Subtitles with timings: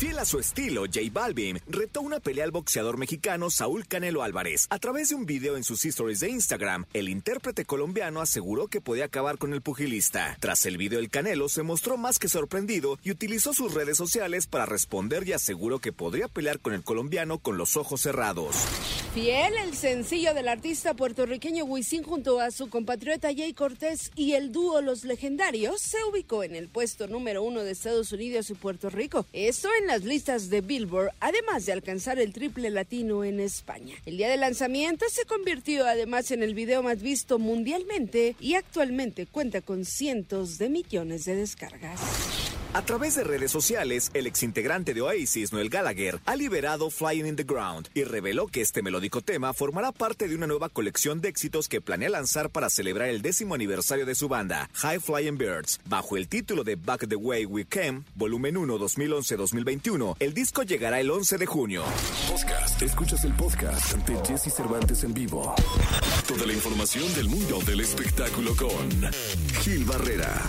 [0.00, 4.66] Fiel a su estilo, J Balvin retó una pelea al boxeador mexicano Saúl Canelo Álvarez.
[4.70, 8.80] A través de un video en sus stories de Instagram, el intérprete colombiano aseguró que
[8.80, 10.38] podía acabar con el pugilista.
[10.40, 14.46] Tras el video, el Canelo se mostró más que sorprendido y utilizó sus redes sociales
[14.46, 18.56] para responder y aseguró que podría pelear con el colombiano con los ojos cerrados.
[19.12, 24.50] Fiel, el sencillo del artista puertorriqueño Wisin junto a su compatriota Jay Cortés y el
[24.50, 28.88] dúo Los Legendarios se ubicó en el puesto número uno de Estados Unidos y Puerto
[28.88, 29.26] Rico.
[29.34, 33.96] Esto en las listas de Billboard, además de alcanzar el triple latino en España.
[34.06, 39.26] El día de lanzamiento se convirtió además en el video más visto mundialmente y actualmente
[39.26, 41.98] cuenta con cientos de millones de descargas.
[42.72, 47.34] A través de redes sociales, el exintegrante de Oasis, Noel Gallagher, ha liberado Flying in
[47.34, 51.30] the Ground y reveló que este melódico tema formará parte de una nueva colección de
[51.30, 55.80] éxitos que planea lanzar para celebrar el décimo aniversario de su banda, High Flying Birds,
[55.86, 60.16] bajo el título de Back the Way We Came, volumen 1 2011-2021.
[60.20, 61.82] El disco llegará el 11 de junio.
[62.28, 62.80] Podcast.
[62.80, 65.56] Escuchas el podcast de Jesse Cervantes en vivo.
[66.28, 69.10] Toda la información del mundo del espectáculo con
[69.60, 70.40] Gil Barrera.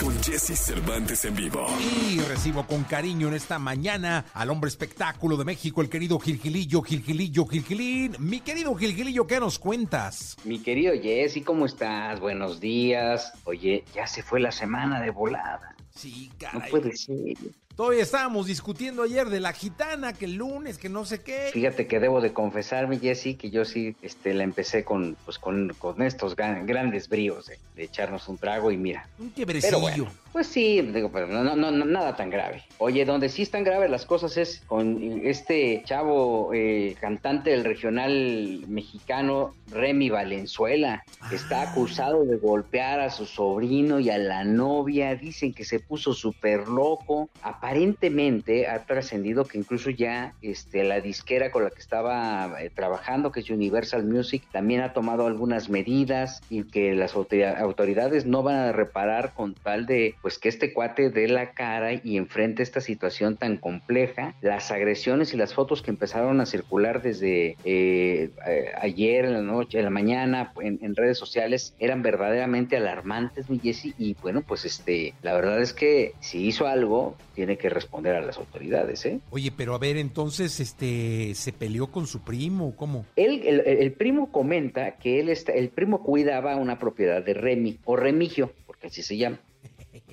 [0.00, 1.66] Con Jesse Cervantes en vivo.
[2.10, 6.80] Y recibo con cariño en esta mañana al hombre espectáculo de México, el querido Gilgilillo,
[6.80, 8.16] Gilgilillo, Gilgilín.
[8.18, 10.36] Mi querido Gilgilillo, ¿qué nos cuentas?
[10.44, 12.18] Mi querido Jesse, ¿cómo estás?
[12.18, 13.32] Buenos días.
[13.44, 15.76] Oye, ya se fue la semana de volada.
[15.90, 16.70] Sí, No caray.
[16.70, 17.36] puede ser.
[17.76, 21.48] Todavía estábamos discutiendo ayer de la gitana, que el lunes, que no sé qué.
[21.52, 25.72] Fíjate que debo de confesarme, Jesse, que yo sí este, la empecé con, pues, con,
[25.78, 29.08] con estos gran- grandes bríos de, de echarnos un trago y mira.
[29.18, 29.80] Un Pero quiebrecillo.
[29.80, 32.64] bueno, pues sí, digo, pero no, no, no, nada tan grave.
[32.78, 38.62] Oye, donde sí están graves las cosas es con este chavo eh, cantante del regional
[38.68, 41.02] mexicano, Remy Valenzuela.
[41.30, 41.70] que Está Ah.
[41.72, 45.14] acusado de golpear a su sobrino y a la novia.
[45.16, 47.30] Dicen que se puso súper loco.
[47.62, 53.30] Aparentemente ha trascendido que incluso ya este, la disquera con la que estaba eh, trabajando,
[53.30, 58.42] que es Universal Music, también ha tomado algunas medidas y que las autori- autoridades no
[58.42, 62.62] van a reparar con tal de pues que este cuate dé la cara y enfrente
[62.62, 64.34] esta situación tan compleja.
[64.40, 69.42] Las agresiones y las fotos que empezaron a circular desde eh, eh, ayer en la
[69.42, 74.42] noche, en la mañana en, en redes sociales eran verdaderamente alarmantes, mi Jessy, y bueno,
[74.46, 79.04] pues este, la verdad es que si hizo algo, tiene que responder a las autoridades,
[79.06, 79.20] ¿eh?
[79.30, 82.74] Oye, pero a ver, entonces, este, ¿se peleó con su primo?
[82.76, 83.06] ¿Cómo?
[83.16, 87.78] Él, el, el primo comenta que él está, el primo cuidaba una propiedad de Remy
[87.84, 89.38] o Remigio, porque así se llama.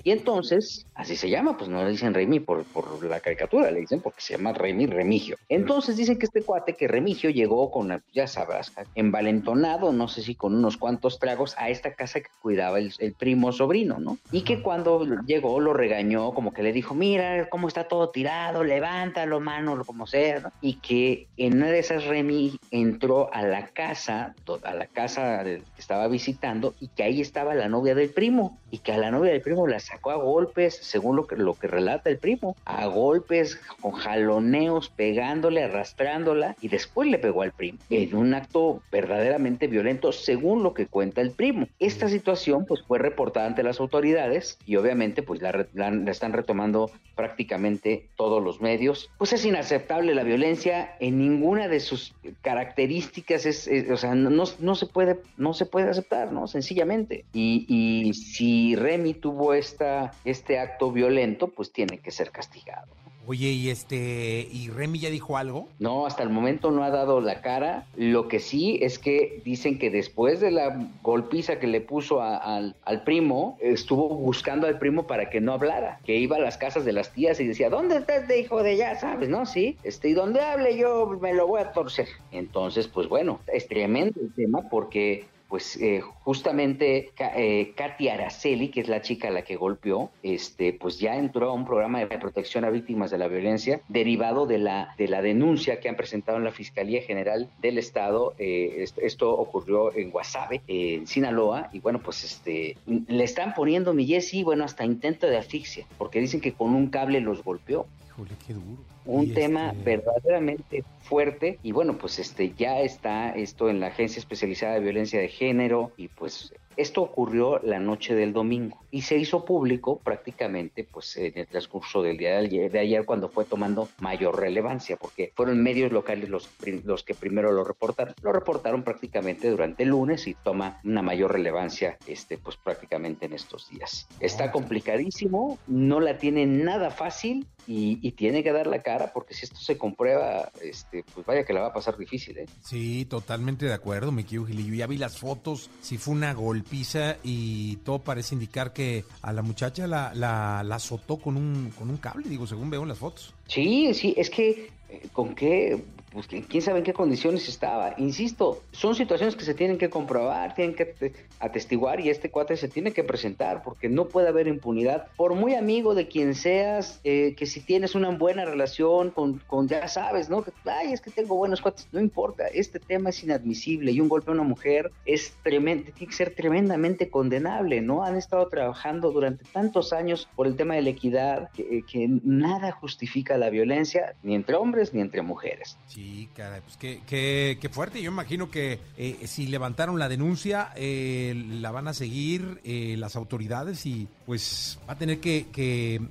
[0.04, 3.82] Y entonces, así se llama, pues no le dicen Remy por, por la caricatura, le
[3.82, 5.38] dicen porque se llama Remy Remigio.
[5.50, 10.36] Entonces dicen que este cuate, que Remigio llegó con, ya sabrás, envalentonado, no sé si
[10.36, 14.18] con unos cuantos tragos, a esta casa que cuidaba el, el primo sobrino, ¿no?
[14.32, 18.64] Y que cuando llegó lo regañó, como que le dijo, mira cómo está todo tirado,
[18.64, 20.52] levántalo, mano, como sea, ¿no?
[20.62, 25.62] Y que en una de esas Remy entró a la casa, a la casa que
[25.78, 29.32] estaba visitando, y que ahí estaba la novia del primo, y que a la novia
[29.32, 32.86] del primo la sacó a golpes, según lo que, lo que relata el primo, a
[32.88, 39.68] golpes, con jaloneos, pegándole, arrastrándola, y después le pegó al primo, en un acto verdaderamente
[39.68, 41.68] violento, según lo que cuenta el primo.
[41.80, 46.12] Esta situación, pues, fue reportada ante las autoridades, y obviamente, pues, la, re- la- la
[46.12, 49.10] están retomando prácticamente todos los medios.
[49.18, 54.30] Pues es inaceptable la violencia en ninguna de sus características, es, es- o sea, no,
[54.60, 56.48] no- se puede, no se puede aceptar, ¿no?
[56.48, 57.26] Sencillamente.
[57.34, 62.88] Y, y si Remy tuvo esta, este acto violento, pues tiene que ser castigado.
[63.30, 65.68] Oye, y este, ¿y Remy ya dijo algo?
[65.80, 67.86] No, hasta el momento no ha dado la cara.
[67.98, 72.38] Lo que sí es que dicen que después de la golpiza que le puso a-
[72.38, 76.58] al, al primo, estuvo buscando al primo para que no hablara, que iba a las
[76.58, 79.28] casas de las tías y decía, ¿dónde está este hijo de ya sabes?
[79.28, 79.46] ¿No?
[79.46, 82.08] Sí, este, y donde hable yo me lo voy a torcer.
[82.32, 88.82] Entonces, pues bueno, es tremendo el tema porque pues eh, justamente eh, Katy Araceli, que
[88.82, 92.18] es la chica a la que golpeó, este, pues ya entró a un programa de
[92.18, 96.38] protección a víctimas de la violencia derivado de la, de la denuncia que han presentado
[96.38, 98.34] en la Fiscalía General del Estado.
[98.40, 103.94] Eh, est- esto ocurrió en Guasave, en Sinaloa, y bueno, pues este, le están poniendo,
[103.94, 107.86] mi Jessy, bueno, hasta intento de asfixia, porque dicen que con un cable los golpeó
[108.10, 108.82] Híjole, qué duro.
[109.06, 114.20] un tema este, verdaderamente fuerte y bueno pues este ya está esto en la agencia
[114.20, 119.18] especializada de violencia de género y pues Esto ocurrió la noche del domingo y se
[119.18, 124.40] hizo público prácticamente pues en el transcurso del día de ayer, cuando fue tomando mayor
[124.40, 126.50] relevancia, porque fueron medios locales los,
[126.84, 128.14] los que primero lo reportaron.
[128.22, 133.34] Lo reportaron prácticamente durante el lunes y toma una mayor relevancia este, pues prácticamente en
[133.34, 134.08] estos días.
[134.20, 139.46] Está complicadísimo, no la tiene nada fácil y, tiene que dar la cara porque si
[139.46, 142.38] esto se comprueba, este, pues vaya que la va a pasar difícil.
[142.38, 142.46] ¿eh?
[142.64, 144.74] Sí, totalmente de acuerdo, mi querido Gilillo.
[144.74, 146.34] Ya vi las fotos, si fue una
[146.68, 151.72] golpiza y todo parece indicar que a la muchacha la, la, la azotó con un,
[151.78, 153.34] con un cable, digo, según veo en las fotos.
[153.48, 155.82] Sí, sí, es que eh, con qué
[156.18, 157.94] pues quién sabe en qué condiciones estaba.
[157.98, 162.68] Insisto, son situaciones que se tienen que comprobar, tienen que atestiguar y este cuate se
[162.68, 165.10] tiene que presentar porque no puede haber impunidad.
[165.16, 169.68] Por muy amigo de quien seas, eh, que si tienes una buena relación con, con,
[169.68, 170.44] ya sabes, ¿no?
[170.66, 174.32] Ay, es que tengo buenos cuates, no importa, este tema es inadmisible y un golpe
[174.32, 178.04] a una mujer es tremendo, tiene que ser tremendamente condenable, ¿no?
[178.04, 182.72] Han estado trabajando durante tantos años por el tema de la equidad que, que nada
[182.72, 185.78] justifica la violencia ni entre hombres ni entre mujeres.
[185.86, 188.02] Sí, caray, pues qué, qué, qué fuerte.
[188.02, 193.16] Yo imagino que eh, si levantaron la denuncia, eh, la van a seguir eh, las
[193.16, 196.02] autoridades y pues va a tener que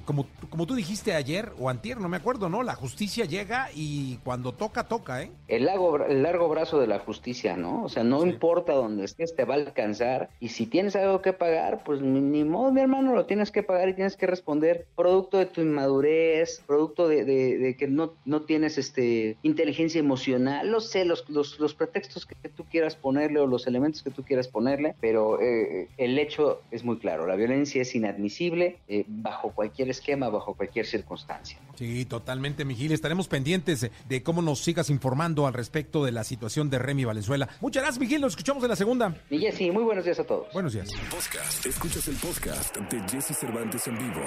[0.00, 2.62] como, como tú dijiste ayer o antier, no me acuerdo, ¿no?
[2.62, 5.30] La justicia llega y cuando toca, toca, ¿eh?
[5.48, 7.84] El largo, el largo brazo de la justicia, ¿no?
[7.84, 10.30] O sea, no importa dónde estés, te va a alcanzar.
[10.40, 13.88] Y si tienes algo que pagar, pues ni, modo, mi hermano, lo tienes que pagar
[13.88, 19.36] y tienes que responder producto de tu inmadurez, producto de, que no, no tienes este
[19.42, 24.10] inteligencia emocional, no sé, los, los, pretextos que, tú quieras ponerle o los elementos que
[24.10, 29.04] tú quieras ponerle, pero eh, el hecho es muy claro, la violencia es inadmisible eh,
[29.06, 31.58] bajo cualquier esquema, bajo cualquier circunstancia.
[31.76, 32.92] Sí, totalmente, Miguel.
[32.92, 37.48] Estaremos pendientes de cómo nos sigas informando al respecto de la situación de Remy Valenzuela.
[37.60, 38.20] Muchas gracias, Miguel.
[38.20, 39.16] Nos escuchamos en la segunda.
[39.30, 40.52] Y Jessy, muy buenos días a todos.
[40.52, 40.90] Buenos días.
[41.10, 41.66] Podcast.
[41.66, 44.22] Escuchas el podcast de Jesse Cervantes en vivo.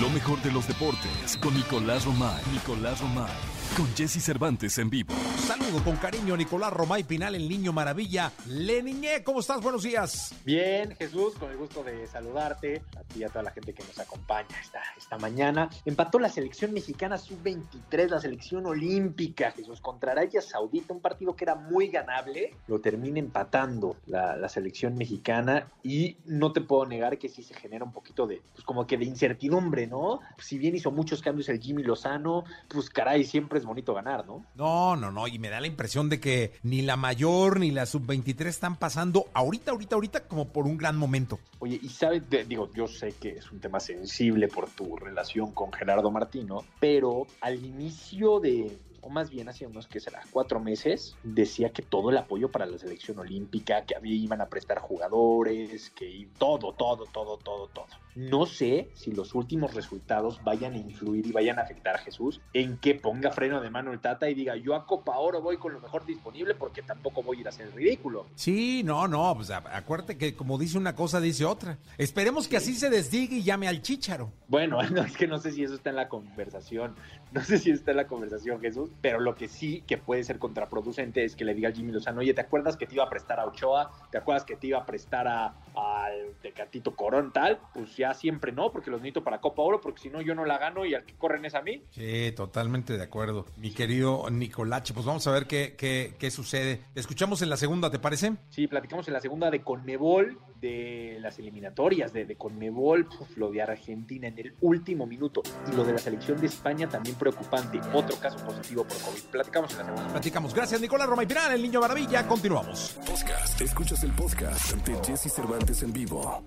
[0.00, 2.42] Lo mejor de los deportes con Nicolás Romay.
[2.52, 5.14] Nicolás Romay con Jesse Cervantes en vivo.
[5.36, 8.30] Saludo con cariño Nicolás Romay Pinal, el niño maravilla.
[8.46, 9.60] Le niñé, ¿cómo estás?
[9.60, 10.34] Buenos días.
[10.44, 13.82] Bien, Jesús, con el gusto de saludarte, a ti y a toda la gente que
[13.82, 15.68] nos acompaña esta, esta mañana.
[15.84, 21.44] Empató la selección mexicana sub-23, la selección olímpica, Jesús, contra Arabia Saudita, un partido que
[21.44, 27.18] era muy ganable, lo termina empatando la, la selección mexicana y no te puedo negar
[27.18, 30.20] que sí se genera un poquito de, pues como que de incertidumbre, ¿no?
[30.38, 34.44] Si bien hizo muchos cambios el Jimmy Lozano, pues caray, siempre es bonito ganar, ¿no?
[34.54, 37.86] No, no, no, y me da la impresión de que ni la mayor ni la
[37.86, 41.38] sub-23 están pasando ahorita, ahorita, ahorita como por un gran momento.
[41.58, 45.72] Oye, y sabes, digo, yo sé que es un tema sensible por tu relación con
[45.72, 51.14] Gerardo Martino, pero al inicio de o más bien hace unos que será cuatro meses,
[51.22, 56.26] decía que todo el apoyo para la selección olímpica, que iban a prestar jugadores, que
[56.38, 57.86] todo, todo, todo, todo, todo.
[58.14, 62.40] No sé si los últimos resultados vayan a influir y vayan a afectar a Jesús
[62.52, 65.56] en que ponga freno de mano el Tata y diga yo a Copa Oro voy
[65.56, 68.26] con lo mejor disponible porque tampoco voy a ir a hacer el ridículo.
[68.34, 71.78] Sí, no, no, pues acuérdate que como dice una cosa dice otra.
[71.98, 74.32] Esperemos que así se desdigue y llame al chícharo.
[74.48, 76.94] Bueno, no, es que no sé si eso está en la conversación,
[77.32, 80.38] no sé si está en la conversación Jesús, pero lo que sí que puede ser
[80.38, 83.10] contraproducente es que le diga al Jimmy Lozano, oye, ¿te acuerdas que te iba a
[83.10, 83.90] prestar a Ochoa?
[84.10, 87.58] ¿Te acuerdas que te iba a prestar a, al Tecatito Corón tal?
[87.72, 90.44] Pues ya siempre no, porque los necesito para Copa Oro, porque si no yo no
[90.44, 91.82] la gano y al que corren es a mí.
[91.90, 93.46] Sí, totalmente de acuerdo.
[93.56, 96.80] Mi querido Nicolache, pues vamos a ver qué, qué, qué sucede.
[96.94, 98.34] escuchamos en la segunda, ¿te parece?
[98.50, 103.62] Sí, platicamos en la segunda de Conmebol, de las eliminatorias de, de Conmebol, lo de
[103.62, 107.80] Argentina en el último minuto y lo de la selección de España también preocupante.
[107.92, 109.22] Otro caso positivo por COVID.
[109.30, 110.12] Platicamos en la segunda.
[110.12, 110.54] Platicamos.
[110.54, 112.26] Gracias, Nicolás Roma y Pinar, el niño maravilla.
[112.26, 112.98] Continuamos.
[113.06, 113.60] Podcast.
[113.60, 116.42] Escuchas el podcast de Jesse Cervantes en vivo.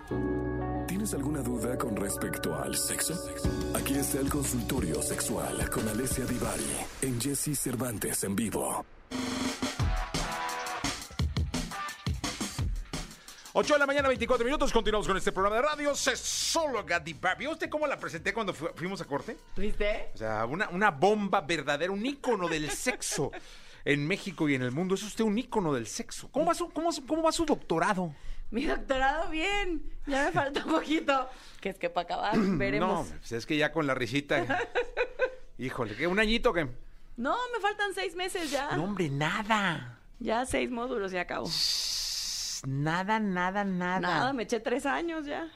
[0.86, 3.14] ¿Tienes alguna duda con respecto al sexo?
[3.74, 8.84] Aquí está el consultorio sexual con Alessia Divari en Jesse Cervantes en vivo.
[13.54, 14.70] 8 de la mañana, 24 minutos.
[14.72, 15.94] Continuamos con este programa de radio.
[15.94, 17.38] Solo Divari.
[17.38, 19.38] ¿Vio usted cómo la presenté cuando fuimos a corte?
[19.56, 20.10] ¿Viste?
[20.14, 23.30] O sea, una, una bomba verdadera, un ícono del sexo
[23.86, 24.94] en México y en el mundo.
[24.96, 26.28] Es usted un ícono del sexo.
[26.30, 28.14] ¿Cómo va su, cómo, cómo va su doctorado?
[28.50, 29.82] Mi doctorado, bien.
[30.06, 31.28] Ya me falta un poquito.
[31.60, 33.08] Que es que para acabar, veremos.
[33.08, 34.44] No, pues es que ya con la risita.
[35.58, 36.06] Híjole, ¿qué?
[36.06, 36.68] ¿Un añito qué?
[37.16, 38.76] No, me faltan seis meses ya.
[38.76, 39.98] No, hombre, nada.
[40.20, 41.48] Ya seis módulos y acabo.
[42.66, 44.00] Nada, nada, nada.
[44.00, 45.48] Nada, me eché tres años ya.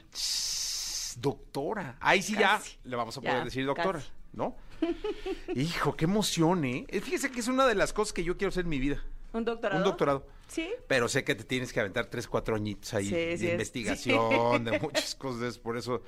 [1.19, 1.97] doctora.
[1.99, 4.01] Ahí sí ya le vamos a poder decir doctora,
[4.33, 4.55] ¿no?
[5.55, 6.85] Hijo, qué emoción, ¿eh?
[7.01, 9.01] Fíjese que es una de las cosas que yo quiero hacer en mi vida.
[9.33, 9.77] ¿Un doctorado?
[9.79, 10.27] Un doctorado.
[10.47, 10.69] Sí.
[10.87, 14.63] Pero sé que te tienes que aventar tres, cuatro añitos ahí Sí, de sí investigación,
[14.63, 15.57] de muchas cosas.
[15.57, 16.03] Por eso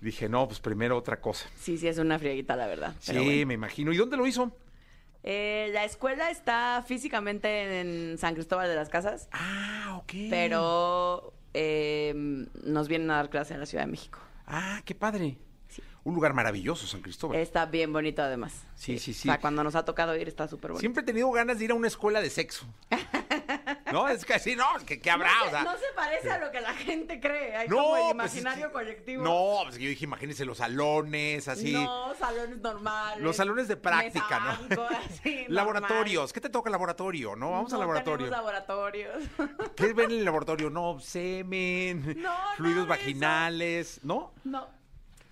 [0.00, 1.48] dije, no, pues primero otra cosa.
[1.58, 2.94] Sí, sí, es una frieguita, la verdad.
[3.00, 3.46] Sí, bueno.
[3.46, 3.92] me imagino.
[3.92, 4.52] ¿Y dónde lo hizo?
[5.24, 10.12] Eh, la escuela está físicamente en San Cristóbal de las Casas, Ah, ok.
[10.30, 12.12] pero eh,
[12.64, 14.18] nos vienen a dar clase en la Ciudad de México.
[14.46, 15.36] Ah, qué padre.
[16.04, 17.36] Un lugar maravilloso, San Cristóbal.
[17.38, 18.64] Está bien bonito además.
[18.74, 19.28] Sí, sí, sí.
[19.28, 20.80] O sea, cuando nos ha tocado ir está súper bonito.
[20.80, 22.66] Siempre he tenido ganas de ir a una escuela de sexo.
[23.92, 25.62] no, es que sí, no, que qué habrá, no, o se, sea.
[25.62, 27.54] no se parece a lo que la gente cree.
[27.56, 29.22] Hay No, como el pues, imaginario que- colectivo.
[29.22, 31.72] No, pues yo dije, imagínense los salones, así.
[31.72, 33.22] No, salones normales.
[33.22, 34.82] Los salones de práctica, ¿no?
[35.08, 35.44] así.
[35.48, 36.32] Laboratorios.
[36.32, 37.36] ¿Qué te toca laboratorio?
[37.36, 38.26] No, vamos no al laboratorio.
[38.26, 39.22] laboratorios.
[39.76, 40.68] ¿Qué ven en el laboratorio?
[40.68, 44.32] No, semen, No, fluidos vaginales, ¿no?
[44.42, 44.81] no.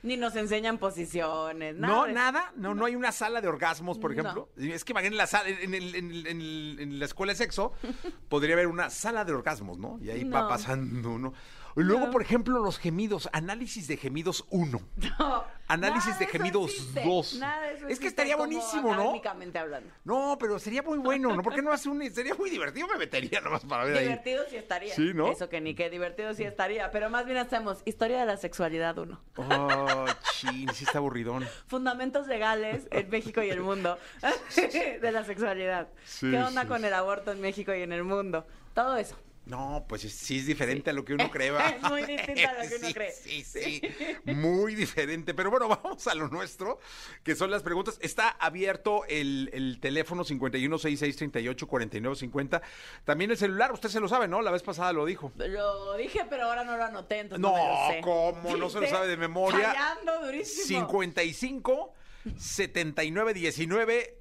[0.02, 1.76] Ni nos enseñan posiciones.
[1.76, 4.20] Nada no, nada, no, no hay una sala de orgasmos, por No.
[4.20, 4.48] ejemplo.
[4.56, 7.32] Es que imagínate en la sala, en, el- en el- en el- en la escuela
[7.32, 7.72] de sexo,
[8.28, 9.98] podría haber una sala de orgasmos, ¿no?
[10.00, 11.32] Y ahí va pasando uno.
[11.76, 12.10] Y luego, No.
[12.10, 14.80] por ejemplo, los gemidos, análisis de gemidos 1.
[15.18, 17.36] No, Análisis de gemidos existe, dos.
[17.36, 19.12] Nada de eso Es que estaría buenísimo, ¿no?
[19.60, 19.88] hablando.
[20.02, 21.42] No, pero sería muy bueno, ¿no?
[21.42, 22.02] ¿Por qué no hace un...
[22.12, 24.04] Sería muy divertido, me metería nomás para ver ahí.
[24.04, 24.92] Divertido sí estaría.
[24.94, 25.30] Sí, ¿no?
[25.30, 26.90] Eso que ni qué divertido sí estaría.
[26.90, 29.20] Pero más bien hacemos historia de la sexualidad uno.
[29.36, 31.46] Oh, chin, sí está aburridón.
[31.68, 33.96] Fundamentos legales en México y el mundo
[34.56, 35.86] de la sexualidad.
[36.04, 38.44] Sí, ¿Qué onda sí, con el aborto en México y en el mundo?
[38.74, 39.16] Todo eso.
[39.46, 41.50] No, pues es- sí es diferente a lo que uno cree.
[41.76, 43.12] Es muy distinto a lo que uno Sí, cree.
[43.12, 43.80] Sí, sí,
[44.32, 45.34] muy diferente.
[45.34, 46.78] Pero bueno, vamos a lo nuestro,
[47.24, 47.98] que son las preguntas.
[48.00, 52.60] Está abierto el, el teléfono 5166384950.
[53.04, 54.42] También el celular, usted se lo sabe, ¿no?
[54.42, 55.32] La vez pasada lo dijo.
[55.36, 58.00] Lo dije, pero ahora no lo anoté, entonces no, No, me lo sé.
[58.02, 58.56] ¿cómo?
[58.56, 59.72] No se lo sabe de memoria.
[59.72, 60.66] Fallando durísimo.
[60.80, 61.94] 55
[62.36, 64.19] 79 19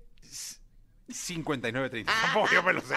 [1.12, 2.12] 59 30.
[2.22, 2.96] Tampoco yo me lo sé.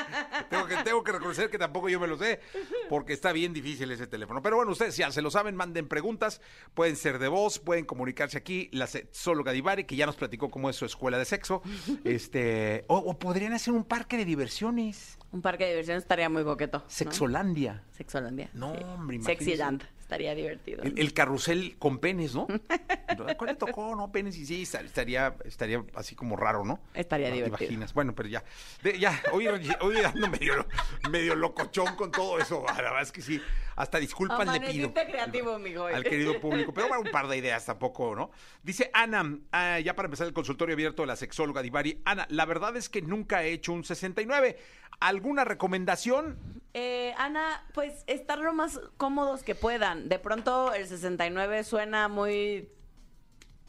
[0.50, 2.40] tengo, que, tengo que reconocer que tampoco yo me lo sé,
[2.88, 4.42] porque está bien difícil ese teléfono.
[4.42, 6.40] Pero bueno, ustedes ya se lo saben, manden preguntas,
[6.74, 8.68] pueden ser de voz, pueden comunicarse aquí.
[8.72, 11.62] La sexóloga Divari, que ya nos platicó cómo es su escuela de sexo.
[12.04, 15.18] este O, o podrían hacer un parque de diversiones.
[15.32, 16.78] Un parque de diversiones estaría muy coqueto.
[16.78, 16.84] ¿no?
[16.88, 17.82] Sexolandia.
[17.92, 18.50] Sexolandia.
[18.54, 18.82] No, sí.
[18.84, 19.44] hombre, imagínese.
[19.44, 19.84] Sexyland.
[20.04, 20.82] Estaría divertido.
[20.82, 22.46] El, el carrusel con penes, ¿no?
[23.38, 23.96] ¿Cuál le tocó?
[23.96, 26.78] No, penes y sí, estaría, estaría así como raro, ¿no?
[26.92, 27.64] Estaría No, ¿te divertido.
[27.70, 27.94] imaginas?
[27.94, 28.44] Bueno, pero ya,
[28.82, 30.66] de- ya, hoy, hoy ando medio,
[31.10, 32.62] medio locochón con todo eso.
[32.66, 33.40] La verdad es que sí,
[33.76, 34.88] hasta disculpas le pido.
[34.90, 35.86] Amaneciste creativo, mijo.
[35.86, 38.30] Al querido público, pero bueno, un par de ideas tampoco, ¿no?
[38.62, 42.44] Dice Ana, ah, ya para empezar el consultorio abierto de la sexóloga Divari, Ana, la
[42.44, 44.58] verdad es que nunca he hecho un 69.
[45.00, 46.38] ¿Alguna recomendación?
[46.76, 49.93] Eh, Ana, pues estar lo más cómodos que puedan.
[49.94, 52.68] De pronto el 69 suena muy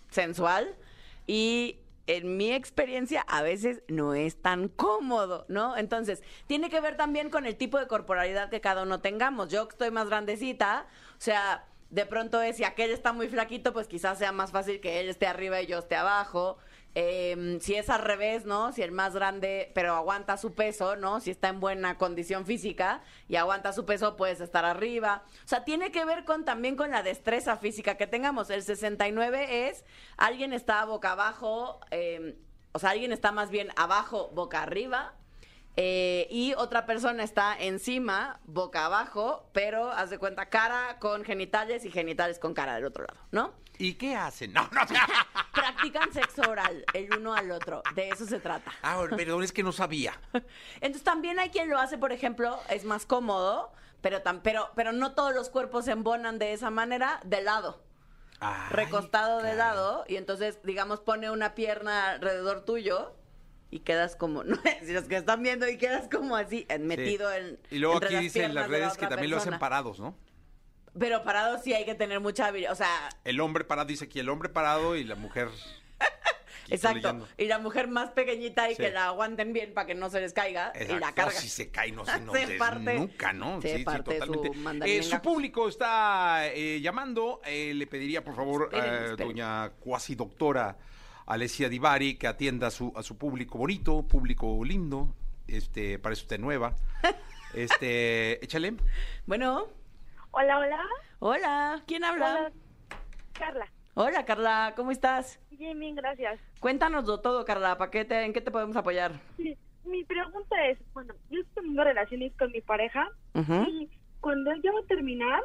[0.10, 0.76] sensual
[1.28, 5.76] y en mi experiencia a veces no es tan cómodo, ¿no?
[5.76, 9.50] Entonces, tiene que ver también con el tipo de corporalidad que cada uno tengamos.
[9.50, 13.88] Yo estoy más grandecita, o sea, de pronto es si aquel está muy flaquito, pues
[13.88, 16.58] quizás sea más fácil que él esté arriba y yo esté abajo.
[16.98, 18.72] Eh, si es al revés, ¿no?
[18.72, 21.20] Si el más grande, pero aguanta su peso, ¿no?
[21.20, 25.24] Si está en buena condición física y aguanta su peso, puedes estar arriba.
[25.44, 28.50] O sea, tiene que ver con también con la destreza física que tengamos.
[28.50, 29.84] El 69 es
[30.16, 32.40] alguien está boca abajo, eh,
[32.72, 35.16] o sea, alguien está más bien abajo, boca arriba.
[35.78, 41.84] Eh, y otra persona está encima, boca abajo, pero haz de cuenta cara con genitales
[41.84, 43.54] y genitales con cara del otro lado, ¿no?
[43.78, 44.54] ¿Y qué hacen?
[44.54, 44.82] No, no,
[45.54, 47.84] Practican sexo oral el uno al otro.
[47.94, 48.72] De eso se trata.
[48.82, 50.14] Ah, perdón, es que no sabía.
[50.76, 54.94] Entonces también hay quien lo hace, por ejemplo, es más cómodo, pero, tan, pero, pero
[54.94, 57.84] no todos los cuerpos se embonan de esa manera, de lado.
[58.40, 63.14] Ay, recostado de lado, y entonces, digamos, pone una pierna alrededor tuyo
[63.72, 67.32] y quedas como, no si los que están viendo, y quedas como así, eh, metido
[67.34, 67.60] en.
[67.72, 70.16] Y luego aquí las dicen en las la redes que también lo hacen parados, ¿no?
[70.98, 74.20] Pero parado sí hay que tener mucha habilidad, o sea, El hombre parado, dice aquí
[74.20, 75.50] el hombre parado y la mujer.
[76.70, 77.28] exacto.
[77.38, 78.82] Y la mujer más pequeñita y Sí.
[78.84, 81.16] que la aguanten bien para que no se les caiga y la Exacto.
[81.16, 81.34] carga.
[81.34, 82.98] No, si se cae, no se, no Se se parte.
[82.98, 83.62] nunca, ¿no?
[83.62, 84.98] Se sí, sí, parte totalmente.
[84.98, 87.42] Eh, su público está eh, llamando.
[87.46, 89.16] eh, le pediría, por favor, esperen.
[89.18, 90.78] doña cuasi doctora
[91.26, 95.14] Alessia Divari que atienda a su, a su público bonito, público lindo.
[95.48, 96.76] Este, parece usted nueva.
[97.54, 98.74] Este, échale.
[99.26, 99.68] Bueno,
[100.32, 100.80] Hola, hola.
[101.20, 102.34] hola, ¿quién habla?
[102.36, 102.52] Hola,
[103.32, 103.72] Carla.
[103.94, 105.40] Hola, Carla, ¿cómo estás?
[105.52, 106.38] Bien, bien, gracias.
[106.60, 109.22] Cuéntanoslo todo, Carla, ¿para qué te, ¿en qué te podemos apoyar?
[109.38, 109.56] Sí,
[109.86, 113.90] mi pregunta es, bueno, yo estoy teniendo relaciones con mi pareja Ujú, y
[114.20, 115.42] cuando ya va a terminar,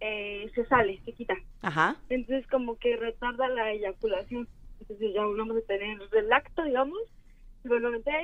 [0.00, 1.34] eh, se sale, se quita.
[1.60, 1.96] Ajá.
[2.08, 4.48] Entonces como que retarda la eyaculación.
[4.80, 6.98] Entonces ya volvemos a tener el acto, digamos,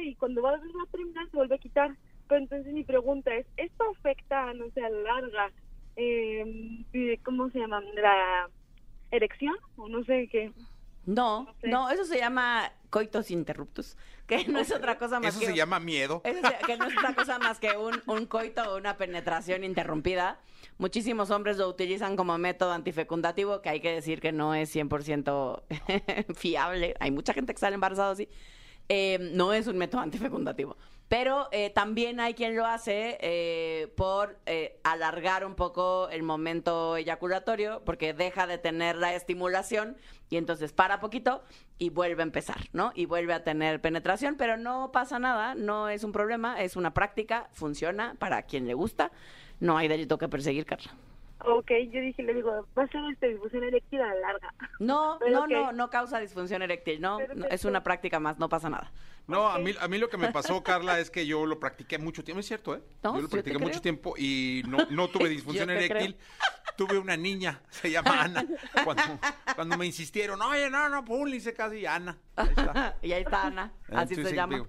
[0.04, 1.90] y cuando va a terminar se vuelve a quitar.
[2.28, 5.52] Pero entonces mi pregunta es, ¿esto afecta, no sé, a la larga,
[5.96, 7.80] eh, ¿cómo se llama?
[7.94, 8.48] ¿La
[9.10, 9.54] erección?
[9.76, 10.52] O no sé qué.
[11.04, 11.68] No, No sé.
[11.68, 15.46] no, eso se llama coitos interruptus, que no es otra cosa más Eso que...
[15.46, 16.22] se llama miedo.
[16.24, 19.64] Eso se- que no es otra cosa más que un, un coito o una penetración
[19.64, 20.38] interrumpida.
[20.78, 25.62] Muchísimos hombres lo utilizan como método antifecundativo, que hay que decir que no es 100%
[26.34, 26.94] fiable.
[26.98, 28.28] Hay mucha gente que sale embarazada así.
[28.88, 30.76] Eh, no es un método antifecundativo.
[31.08, 34.38] Pero eh, también hay quien lo hace eh, por
[34.82, 39.98] alargar un poco el momento eyaculatorio, porque deja de tener la estimulación
[40.30, 41.42] y entonces para poquito
[41.76, 42.92] y vuelve a empezar, ¿no?
[42.94, 46.94] Y vuelve a tener penetración, pero no pasa nada, no es un problema, es una
[46.94, 49.12] práctica, funciona para quien le gusta,
[49.62, 50.92] no hay delito que perseguir, Carla.
[51.44, 54.54] Ok, yo dije, le digo, va a ser esta disfunción eréctil a la larga.
[54.78, 58.48] No, Pero no, no, no causa disfunción eréctil, no, no, es una práctica más, no
[58.48, 58.92] pasa nada.
[59.28, 61.96] No, a mí, a mí lo que me pasó, Carla, es que yo lo practiqué
[61.98, 62.40] mucho tiempo.
[62.40, 62.82] Es cierto, ¿eh?
[63.04, 66.16] No, yo lo practiqué mucho tiempo y no, no tuve disfunción eréctil.
[66.76, 68.44] Tuve una niña, se llama Ana.
[68.84, 69.02] Cuando,
[69.54, 72.18] cuando me insistieron, oye, no, no, pum, le hice casi Ana.
[72.34, 72.96] Ahí está.
[73.02, 74.54] y ahí está Ana, así Sí, se llama.
[74.54, 74.68] digo.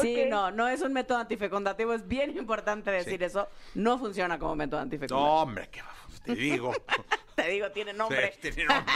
[0.00, 3.24] Sí, no, no es un método antifecundativo, es bien importante decir Sí.
[3.24, 3.48] eso.
[3.74, 5.40] No funciona como método No, antifecundativo.
[5.42, 5.80] hombre, que
[6.24, 6.72] te digo.
[7.34, 8.32] Te digo, tiene nombre.
[8.42, 8.92] Sí, tiene nombre.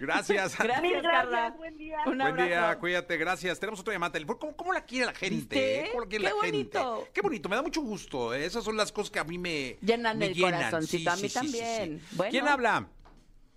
[0.00, 0.56] Gracias.
[0.58, 1.50] Gracias, Mil Carla.
[1.56, 1.98] buen día.
[2.06, 3.58] Un Buen día, cuídate, gracias.
[3.58, 4.18] Tenemos otra llamada.
[4.38, 5.80] ¿Cómo, cómo la quiere la gente?
[5.80, 5.88] Eh?
[5.90, 6.96] ¿Cómo la quiere Qué la bonito.
[6.96, 7.10] gente?
[7.12, 8.32] Qué bonito, me da mucho gusto.
[8.34, 8.44] eh.
[8.44, 10.52] Esas son las cosas que a mí me Llenan me el llenan.
[10.54, 12.00] corazoncito, a mí también.
[12.12, 12.30] Bueno.
[12.30, 12.86] ¿Quién habla?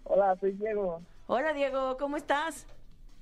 [0.04, 1.02] Hola, soy Diego.
[1.28, 2.66] Hola, Diego, ¿cómo estás?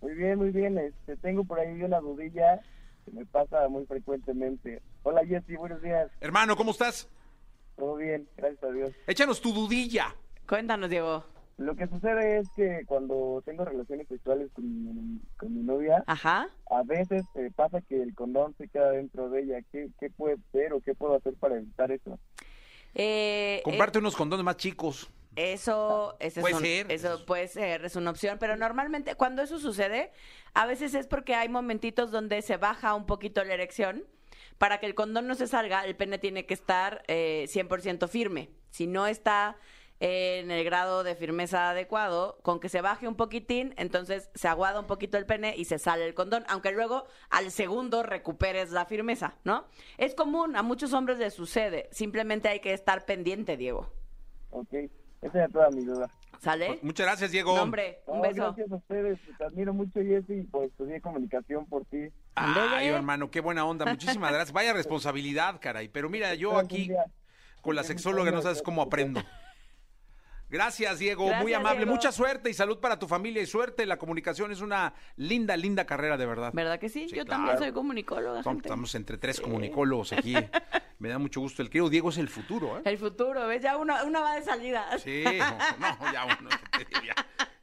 [0.01, 0.77] Muy bien, muy bien.
[0.77, 2.61] Este, tengo por ahí una dudilla
[3.05, 4.81] que me pasa muy frecuentemente.
[5.03, 6.09] Hola, Jessy, buenos días.
[6.21, 7.09] Hermano, ¿cómo estás?
[7.77, 8.91] Todo bien, gracias a Dios.
[9.07, 10.15] Échanos tu dudilla.
[10.47, 11.23] Cuéntanos, Diego.
[11.57, 16.49] Lo que sucede es que cuando tengo relaciones sexuales con mi, con mi novia, Ajá.
[16.71, 19.57] a veces eh, pasa que el condón se queda dentro de ella.
[19.71, 22.17] ¿Qué, ¿Qué puede ser o qué puedo hacer para evitar eso?
[22.95, 25.09] Eh, Comparte unos condones más chicos.
[25.35, 26.91] Eso, ese es un- ser.
[26.91, 30.11] eso puede ser, es una opción, pero normalmente cuando eso sucede,
[30.53, 34.03] a veces es porque hay momentitos donde se baja un poquito la erección.
[34.57, 38.49] Para que el condón no se salga, el pene tiene que estar eh, 100% firme.
[38.71, 39.55] Si no está
[40.01, 44.47] eh, en el grado de firmeza adecuado, con que se baje un poquitín, entonces se
[44.49, 48.71] aguada un poquito el pene y se sale el condón, aunque luego al segundo recuperes
[48.71, 49.65] la firmeza, ¿no?
[49.97, 53.89] Es común, a muchos hombres les sucede, simplemente hay que estar pendiente, Diego.
[54.51, 54.73] Ok,
[55.21, 56.09] esa era toda mi duda.
[56.39, 56.67] ¿Sale?
[56.67, 57.55] Pues, muchas gracias, Diego.
[57.55, 58.35] No, hombre, un No, beso.
[58.35, 61.97] Gracias a ustedes, te admiro mucho, Jessy, y pues estudié comunicación por ti.
[62.35, 62.87] Ay, Ándele.
[62.87, 63.85] hermano, qué buena onda.
[63.85, 64.53] Muchísimas gracias.
[64.53, 65.89] Vaya responsabilidad, caray.
[65.89, 66.89] Pero mira, yo aquí
[67.61, 69.21] con la sexóloga no sabes cómo aprendo.
[70.49, 71.31] Gracias, Diego.
[71.35, 71.79] Muy amable.
[71.79, 71.91] Diego.
[71.91, 73.85] Mucha suerte y salud para tu familia y suerte.
[73.85, 76.51] La comunicación es una linda, linda carrera, de verdad.
[76.53, 77.07] ¿Verdad que sí?
[77.07, 77.43] Sí, Yo claro.
[77.43, 78.67] también soy comunicóloga, Estamos, gente.
[78.67, 80.35] estamos entre tres comunicólogos aquí.
[80.99, 81.61] Me da mucho gusto.
[81.61, 82.81] El querido Diego es el futuro, ¿eh?
[82.85, 83.61] El futuro, ¿ves?
[83.61, 84.97] Ya una, una va de salida.
[84.99, 85.23] Sí,
[85.79, 86.49] no, no, ya uno,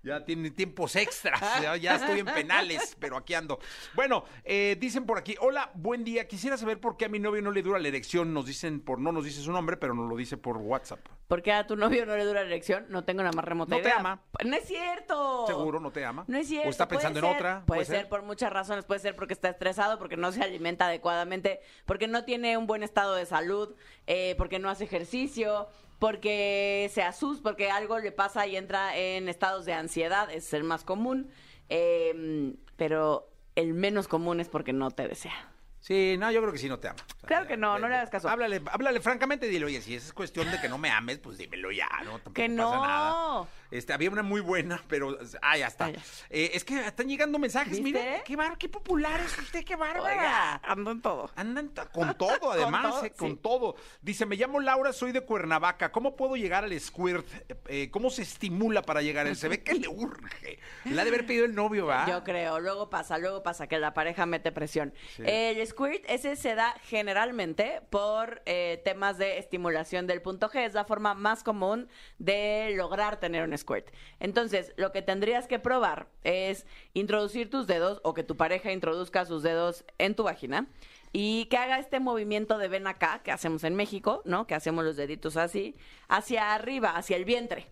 [0.07, 3.59] ya tiene tiempos extras, ya, ya estoy en penales, pero aquí ando.
[3.95, 7.43] Bueno, eh, dicen por aquí, hola, buen día, quisiera saber por qué a mi novio
[7.43, 10.09] no le dura la erección, nos dicen por, no nos dice su nombre, pero nos
[10.09, 11.01] lo dice por WhatsApp.
[11.27, 12.87] ¿Por qué a tu novio no le dura la erección?
[12.89, 14.23] No tengo la más remota No te ama.
[14.45, 15.45] No es cierto.
[15.49, 16.25] Seguro no te ama.
[16.29, 16.69] No es cierto.
[16.69, 17.65] O está pensando en ser- otra.
[17.67, 18.09] Puede, ser?
[18.09, 18.85] por muchas razones.
[18.85, 22.85] Puede ser porque está estresado, porque no se alimenta adecuadamente, porque no tiene un buen
[22.85, 23.75] estado de salud,
[24.07, 29.29] eh, porque no hace ejercicio, porque se asusta, porque algo le pasa y entra en
[29.29, 30.31] estados de ansiedad.
[30.31, 31.31] Es el más común.
[31.69, 35.56] Eh, pero el menos común es porque no te desea.
[35.87, 36.99] Sí, no, yo creo que sí no te ama.
[36.99, 38.29] O sea, Claro que no, no le hagas caso.
[38.29, 41.39] Háblale, háblale francamente y dile, oye, si es cuestión de que no me ames, pues
[41.39, 42.19] dímelo ya, ¿no?
[42.19, 42.85] Tampoco Que pasa no.
[42.85, 43.49] nada.
[43.71, 45.91] Este, había una muy buena, pero, ah, ya está.
[45.91, 46.01] Ya.
[46.31, 47.85] Eh, es que están llegando mensajes, ¿Viste?
[47.85, 50.61] mire, qué bar, qué popular es usted, qué bárbara.
[50.69, 51.31] En todo.
[51.37, 53.39] Andan con todo, además, todo, eh, con sí.
[53.41, 53.77] todo.
[54.03, 55.93] Dice, me llamo Laura, soy de Cuernavaca.
[55.93, 57.27] ¿Cómo puedo llegar al squirt?
[57.69, 59.27] Eh, ¿Cómo se estimula para llegar?
[59.27, 59.37] a él?
[59.37, 60.59] Se ve que le urge.
[60.85, 62.09] Le ha de haber pedido el novio, ¿va?
[62.09, 64.93] Yo creo, luego pasa, luego pasa que la pareja mete presión.
[65.17, 65.23] Sí.
[65.25, 70.75] El squirt, ese se da generalmente por eh, temas de estimulación del punto G, es
[70.75, 73.89] la forma más común de lograr tener un squirt.
[74.19, 79.27] Entonces, lo que tendrías que probar es introducir tus dedos o que tu pareja introduzca
[79.27, 80.67] sus dedos en tu vagina
[81.13, 84.47] y que haga este movimiento de ven acá que hacemos en México, ¿no?
[84.47, 85.77] Que hacemos los deditos así,
[86.09, 87.67] hacia arriba, hacia el vientre.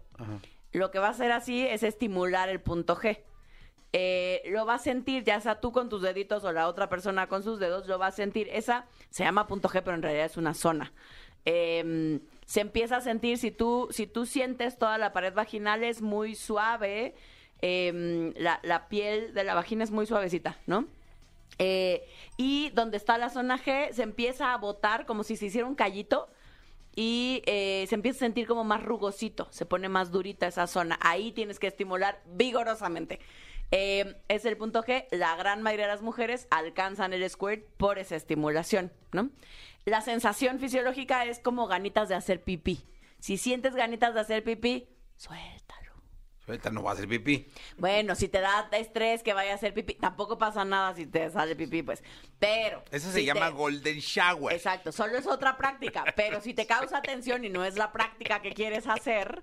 [0.72, 3.18] Lo que va a hacer así es estimular el punto G
[3.96, 7.28] eh, lo va a sentir, ya sea tú con tus deditos o la otra persona
[7.28, 8.48] con sus dedos, lo va a sentir.
[8.50, 10.92] Esa se llama punto G, pero en realidad es una zona.
[11.44, 16.02] Eh, se empieza a sentir, si tú, si tú sientes toda la pared vaginal es
[16.02, 17.14] muy suave,
[17.62, 20.88] eh, la, la piel de la vagina es muy suavecita, ¿no?
[21.58, 22.04] Eh,
[22.36, 25.76] y donde está la zona G se empieza a botar como si se hiciera un
[25.76, 26.28] callito
[26.96, 30.98] y eh, se empieza a sentir como más rugosito, se pone más durita esa zona.
[31.00, 33.20] Ahí tienes que estimular vigorosamente.
[33.76, 37.98] Eh, es el punto G, la gran mayoría de las mujeres alcanzan el squirt por
[37.98, 39.30] esa estimulación, ¿no?
[39.84, 42.86] La sensación fisiológica es como ganitas de hacer pipí.
[43.18, 45.92] Si sientes ganitas de hacer pipí, suéltalo.
[46.46, 47.48] Ahorita no va a hacer pipí.
[47.76, 51.28] Bueno, si te da estrés que vaya a hacer pipí, tampoco pasa nada si te
[51.30, 52.04] sale pipí, pues.
[52.38, 52.84] Pero.
[52.92, 54.54] Eso se si llama te- golden shower.
[54.54, 56.04] Exacto, solo es otra práctica.
[56.14, 59.42] Pero si te causa tensión y no es la práctica que quieres hacer,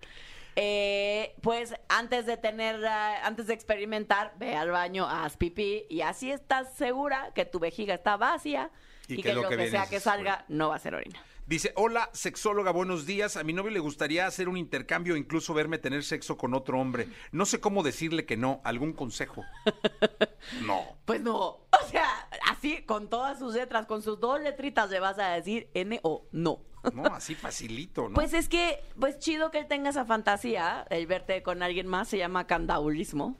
[0.55, 6.01] eh, pues antes de tener, ah, antes de experimentar, ve al baño, haz pipí y
[6.01, 8.69] así estás segura que tu vejiga está vacía
[9.07, 11.21] Y y, que que, lo que sea que salga no va a ser orina.
[11.51, 13.35] Dice, hola, sexóloga, buenos días.
[13.35, 17.09] A mi novio le gustaría hacer un intercambio, incluso verme tener sexo con otro hombre.
[17.33, 18.61] No sé cómo decirle que no.
[18.63, 19.43] ¿Algún consejo?
[20.65, 20.97] No.
[21.05, 22.07] Pues no, o sea,
[22.49, 26.25] así con todas sus letras, con sus dos letritas le vas a decir N o
[26.31, 26.61] no.
[26.93, 28.15] No, así facilito, ¿no?
[28.15, 32.07] Pues es que, pues chido que él tenga esa fantasía, el verte con alguien más,
[32.07, 33.37] se llama candaulismo.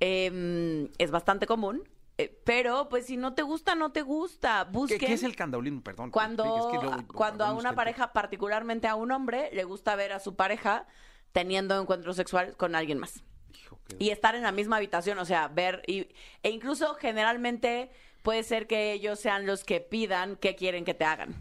[0.00, 4.64] Em, es bastante común, eh, pero pues si no te gusta, no te gusta.
[4.66, 5.82] ¿Qué, Busquen qué es el candaulismo?
[5.82, 6.10] Perdón.
[6.10, 7.76] cuando, Es que luego- cuando a una gente.
[7.76, 10.86] pareja, particularmente a un hombre, le gusta ver a su pareja
[11.32, 13.22] teniendo encuentros sexuales con alguien más.
[13.54, 16.08] Hijo, qué- Y estar en la misma habitación, o sea, ver, y,
[16.42, 17.90] e incluso generalmente
[18.22, 21.34] puede ser que ellos sean los que pidan qué quieren que te hagan.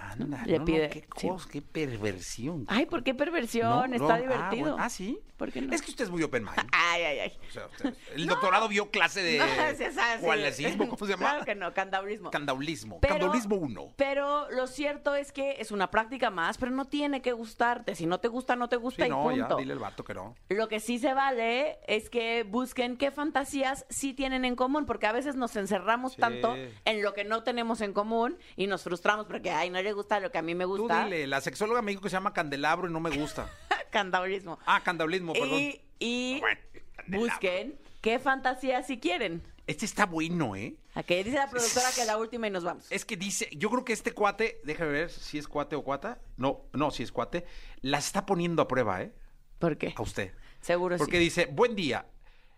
[0.00, 1.28] Anda, le no, no, pide- qué sí.
[1.28, 2.64] cosa, qué perversión.
[2.68, 3.90] Ay, ¿por qué perversión?
[3.90, 4.70] No, Está ah, divertido.
[4.70, 4.76] bueno.
[4.80, 5.18] Ah, ¿sí?
[5.36, 5.66] ¿Por qué?
[5.72, 6.56] Es que usted es muy open mind.
[6.72, 7.38] Ay, ay, ay.
[7.48, 9.40] O sea, usted- el doctorado vio clase de
[10.22, 11.30] cualesismo, ¿cómo se llama?
[11.30, 12.30] Claro que no, candaulismo.
[12.30, 13.00] Candaulismo.
[13.00, 13.94] Pero- Candaulismo 1.
[13.96, 17.94] Pero lo cierto es que es una práctica más, pero no tiene que gustarte.
[17.94, 19.56] Si no te gusta, no te gusta Sí, y no, ya, punto.
[19.56, 20.34] dile al vato que no.
[20.48, 25.06] Lo que sí se vale es que busquen qué fantasías sí tienen en común, porque
[25.06, 26.20] a veces nos encerramos Sí.
[26.20, 29.94] tanto en lo que no tenemos en común y nos frustramos porque, ay, no le
[29.94, 31.04] gusta lo que a mí me Tú gusta.
[31.04, 33.50] dile, la sexóloga me dijo que se llama candelabro y no me gusta.
[33.90, 34.58] Candaulismo.
[34.66, 35.58] Ah, candaulismo, perdón.
[35.58, 36.60] Y, y Bueno,
[36.96, 37.28] candelabro.
[37.32, 39.42] busquen qué fantasías sí quieren.
[39.66, 40.76] Este está bueno, ¿eh?
[40.94, 42.86] A que dice la productora que la última y nos vamos.
[42.90, 46.20] Es que dice, yo creo que este cuate, déjame ver si es cuate o cuata.
[46.36, 47.44] No, no, si es cuate.
[47.80, 49.12] La está poniendo a prueba, ¿eh?
[49.58, 49.92] ¿Por qué?
[49.96, 50.32] A usted.
[50.60, 51.24] Seguro Porque sí.
[51.24, 52.06] dice, buen día.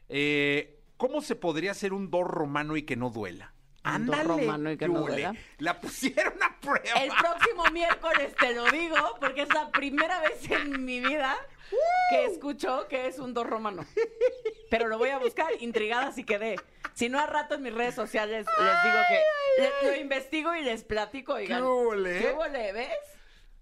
[0.09, 3.53] Eh, ¿Cómo se podría hacer un do romano y que no duela?
[3.85, 5.07] Do romano y que no.
[5.59, 7.01] La pusieron a prueba.
[7.03, 11.37] El próximo miércoles te lo digo porque es la primera vez en mi vida
[12.11, 13.85] que escucho que es un do romano.
[14.71, 16.57] Pero lo voy a buscar intrigada si quedé.
[16.95, 20.63] Si no, a rato en mis redes sociales les digo que le- lo investigo y
[20.63, 21.35] les platico.
[21.35, 22.19] Oigan, ¿Qué huele?
[22.21, 22.73] ¿Qué huele?
[22.73, 22.89] ¿Ves?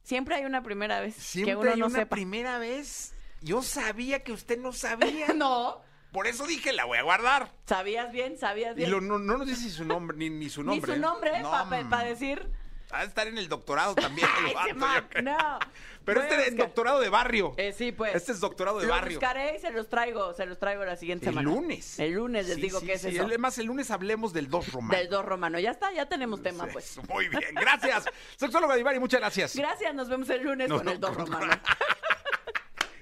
[0.03, 2.17] Siempre hay una primera vez Siempre que uno hay no una sepa.
[2.17, 3.15] primera vez.
[3.41, 5.29] Yo sabía que usted no sabía.
[5.35, 5.81] No,
[6.13, 7.51] Por eso dije, la voy a guardar.
[7.67, 8.91] sabías bien, sabías Y bien.
[8.91, 10.95] lo- no, no nos dice su nombre, ni, ni su Ni nombre.
[10.95, 12.49] su nombre No, para mm, decir.
[12.93, 14.27] Ha de estar en el doctorado también.
[14.41, 15.23] el Ay, vato, ese yo man, creo.
[15.23, 15.59] no.
[16.05, 16.67] Pero Voy a este es buscar.
[16.67, 17.55] doctorado de barrio.
[17.57, 18.17] Eh, sí, pues.
[18.17, 19.19] Este es doctorado de Lo barrio.
[19.21, 21.49] buscaré y se los traigo, se los traigo la siguiente El semana.
[21.49, 22.01] lunes.
[22.01, 23.09] El lunes les Sí, digo sí, qué es sí.
[23.11, 23.25] eso.
[23.27, 24.99] Además, el lunes hablemos del dos romano.
[24.99, 25.61] Del dos romano.
[25.61, 26.99] Ya está, ya tenemos tema, pues.
[27.09, 28.07] Muy bien, gracias.
[28.37, 29.55] Sexóloga Divari, muchas gracias.
[29.55, 31.53] Gracias, nos vemos el lunes No, con no, el dos con- romano.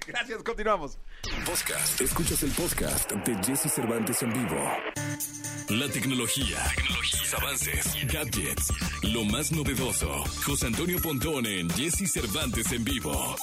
[0.09, 0.97] Gracias, continuamos.
[1.45, 2.01] Podcast.
[2.01, 4.59] Escuchas el podcast de Jesse Cervantes en vivo.
[5.69, 10.23] La tecnología, tecnología, avances, gadgets, lo más novedoso.
[10.43, 13.35] José Antonio Pontón en Jesse Cervantes en vivo.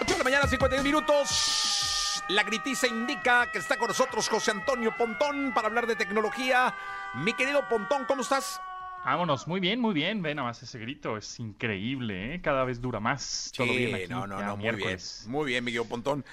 [0.00, 2.22] 8 de la mañana, 51 minutos.
[2.28, 6.72] La gritiza indica que está con nosotros José Antonio Pontón para hablar de tecnología.
[7.14, 8.60] Mi querido Pontón, ¿cómo estás?
[9.04, 10.22] Vámonos, muy bien, muy bien.
[10.22, 12.40] Ve nada más ese grito, es increíble, ¿eh?
[12.40, 13.52] Cada vez dura más.
[13.56, 14.98] Todo bien aquí, no, no, no, muy bien.
[15.26, 16.24] Muy bien, mi querido Pontón.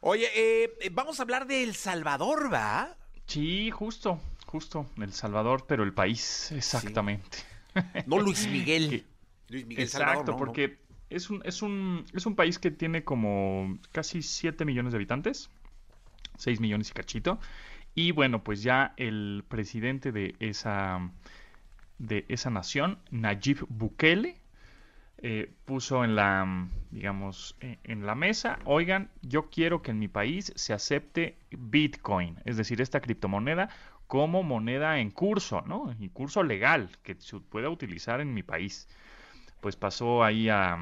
[0.00, 2.96] Oye, eh, vamos a hablar de El Salvador, ¿va?
[3.26, 4.86] Sí, justo, justo.
[5.00, 7.38] El Salvador, pero el país, exactamente.
[8.06, 8.88] No Luis Miguel.
[8.90, 9.04] Que-
[9.48, 10.38] Luis Miguel Exacto, Salvador, no, no.
[10.38, 14.96] porque Es, un, es, un, es un país que tiene como casi 7 millones de
[14.96, 15.48] habitantes,
[16.36, 17.38] 6 millones y cachito.
[17.94, 21.08] Y bueno, pues ya el presidente de esa,
[21.98, 24.36] de esa nación, Nayib Bukele,
[25.18, 30.08] eh, puso en la, digamos, eh, en la mesa, oigan, yo quiero que en mi
[30.08, 33.70] país se acepte Bitcoin, es decir, esta criptomoneda
[34.06, 35.90] como moneda en curso, ¿no?
[35.90, 38.88] En curso legal, que se pueda utilizar en mi país.
[39.60, 40.74] Pues pasó ahí a,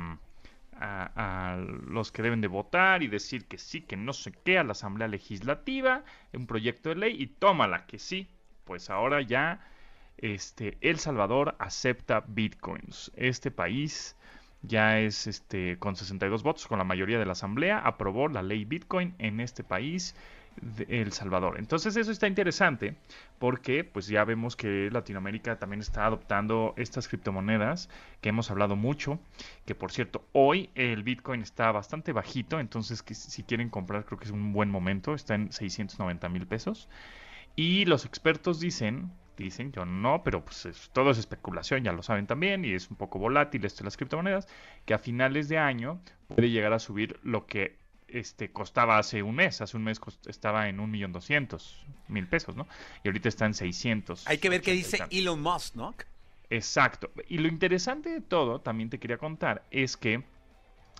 [0.72, 4.58] a, a los que deben de votar y decir que sí, que no sé qué,
[4.58, 8.28] a la Asamblea Legislativa, un proyecto de ley y tómala, que sí.
[8.64, 9.60] Pues ahora ya
[10.18, 13.12] este, El Salvador acepta bitcoins.
[13.16, 14.16] Este país
[14.66, 18.64] ya es este, con 62 votos, con la mayoría de la Asamblea, aprobó la ley
[18.64, 20.14] Bitcoin en este país
[20.60, 21.58] de El Salvador.
[21.58, 22.96] Entonces eso está interesante
[23.38, 29.18] porque pues ya vemos que Latinoamérica también está adoptando estas criptomonedas que hemos hablado mucho,
[29.66, 34.18] que por cierto hoy el Bitcoin está bastante bajito, entonces que si quieren comprar creo
[34.18, 36.88] que es un buen momento, está en 690 mil pesos.
[37.56, 39.10] Y los expertos dicen
[39.42, 42.96] dicen, yo no, pero pues todo es especulación, ya lo saben también, y es un
[42.96, 44.46] poco volátil esto de las criptomonedas,
[44.84, 47.76] que a finales de año puede llegar a subir lo que
[48.08, 49.60] este, costaba hace un mes.
[49.60, 52.66] Hace un mes estaba en un millón doscientos mil pesos, ¿no?
[53.02, 54.26] Y ahorita está en 600.
[54.28, 55.94] Hay que ver qué dice Elon Musk, ¿no?
[56.50, 57.10] Exacto.
[57.28, 60.22] Y lo interesante de todo, también te quería contar, es que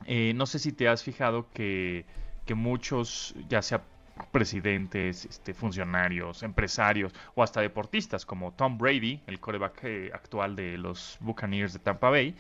[0.07, 2.05] eh, no sé si te has fijado que,
[2.47, 3.85] que muchos, ya sea
[4.31, 10.79] presidentes, este, funcionarios, empresarios o hasta deportistas como Tom Brady, el coreback eh, actual de
[10.79, 12.35] los Buccaneers de Tampa Bay,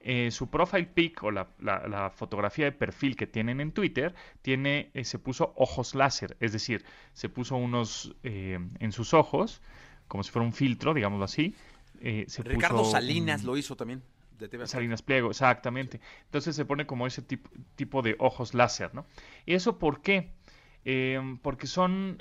[0.00, 5.04] eh, su profile pic o la, fotografía de perfil que tienen en Twitter tiene eh,
[5.04, 9.60] se puso ojos láser, es decir, se puso unos en sus ojos
[10.06, 11.56] como si fuera un filtro, digámoslo así.
[12.00, 14.02] se Ricardo Salinas lo hizo también.
[14.38, 15.98] De Salinas Pliego, exactamente.
[16.26, 19.06] Entonces se pone como ese tipo, tipo de ojos láser, ¿no?
[19.46, 20.35] ¿Y eso por qué?
[21.42, 22.18] Porque son,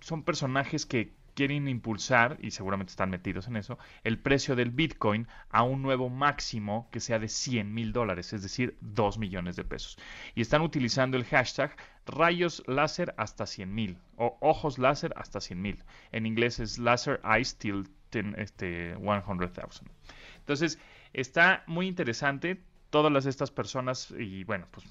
[0.00, 5.28] son personajes que quieren impulsar, y seguramente están metidos en eso, el precio del Bitcoin
[5.50, 9.62] a un nuevo máximo que sea de 100 mil dólares, es decir, 2 millones de
[9.62, 9.98] pesos.
[10.34, 11.76] Y están utilizando el hashtag
[12.06, 15.84] rayos láser hasta 100 mil o ojos láser hasta 100 mil.
[16.10, 17.88] En inglés es laser eyes till
[18.36, 19.92] este, 100,000.
[20.38, 20.80] Entonces,
[21.12, 24.86] está muy interesante todas estas personas y bueno, pues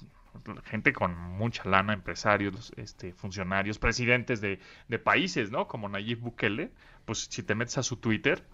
[0.64, 4.58] gente con mucha lana, empresarios, este, funcionarios, presidentes de,
[4.98, 5.66] países, ¿no?
[5.66, 6.70] Como Nayib Bukele,
[7.04, 8.44] pues si te metes a su Twitter,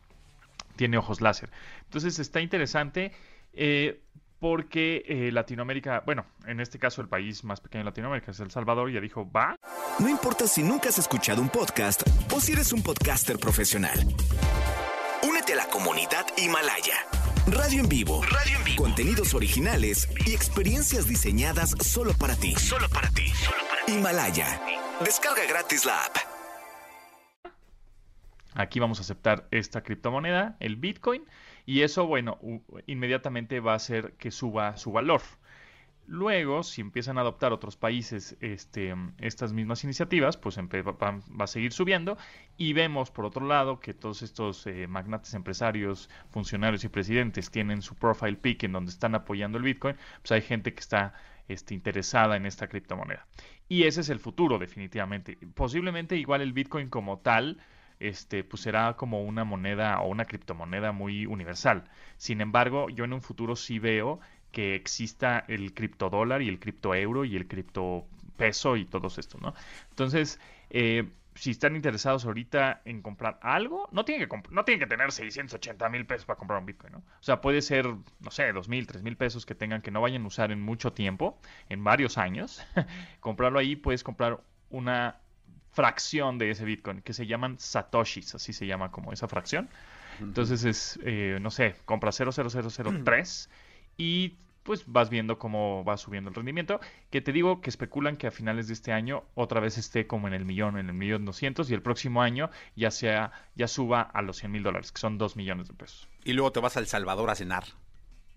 [0.77, 1.51] tiene ojos láser.
[1.85, 3.13] Entonces está interesante
[3.53, 4.01] eh,
[4.41, 8.51] porque eh, Latinoamérica, bueno, en este caso el país más pequeño de Latinoamérica es El
[8.51, 9.57] Salvador, ya dijo, va.
[9.99, 12.03] No importa si nunca has escuchado un podcast
[12.33, 13.99] o si eres un podcaster profesional.
[15.23, 17.24] Únete a la comunidad Himalaya.
[17.47, 18.23] Radio en vivo.
[18.23, 18.83] Radio en vivo.
[18.83, 22.55] Contenidos originales y experiencias diseñadas solo para ti.
[22.55, 23.27] Solo para ti.
[23.87, 24.63] Himalaya.
[25.05, 26.17] Descarga gratis la app.
[28.55, 31.25] Aquí vamos a aceptar esta criptomoneda, el Bitcoin,
[31.67, 32.39] y eso, bueno,
[32.87, 35.21] inmediatamente va a hacer que suba su valor.
[36.07, 41.73] Luego, si empiezan a adoptar otros países este, estas mismas iniciativas, pues va, a seguir
[41.73, 42.19] subiendo.
[42.59, 47.81] Y vemos, por otro lado, que todos estos eh, magnates empresarios, funcionarios y presidentes tienen
[47.81, 49.97] su profile pic en donde están apoyando el Bitcoin.
[50.21, 51.15] Pues hay gente que está
[51.49, 53.27] este, interesada en esta criptomoneda.
[53.69, 55.39] Y ese es el futuro, definitivamente.
[55.55, 57.59] Posiblemente igual el Bitcoin como tal
[58.01, 61.85] este, pues será como una moneda o una criptomoneda muy universal.
[62.17, 64.21] Sin embargo, yo en un futuro sí veo
[64.55, 69.53] que exista el criptodólar y el criptoeuro y el criptopeso y todos estos, ¿no?
[69.91, 70.41] Entonces,
[70.71, 75.11] eh, si están interesados ahorita en comprar algo, no tienen que, no tienen que tener
[75.11, 76.99] 680 mil pesos para comprar un Bitcoin, ¿no?
[76.99, 80.01] O sea, puede ser, no sé, 2 mil, 3 mil pesos que tengan que no
[80.01, 81.39] vayan a usar en mucho tiempo,
[81.69, 82.65] en varios años.
[83.21, 84.41] Comprarlo ahí, puedes comprar
[84.71, 85.19] una
[85.73, 89.69] fracción de ese Bitcoin que se llaman Satoshis, así se llama como esa fracción.
[90.21, 93.51] Entonces es, eh, no sé, compra 00003
[93.97, 96.81] y pues vas viendo cómo va subiendo el rendimiento.
[97.11, 100.27] Que te digo que especulan que a finales de este año otra vez esté como
[100.27, 104.03] en el millón, en el millón doscientos, y el próximo año ya sea, ya suba
[104.03, 106.09] a los 100 mil dólares, que son dos millones de pesos.
[106.25, 107.65] Y luego te vas a El Salvador a cenar.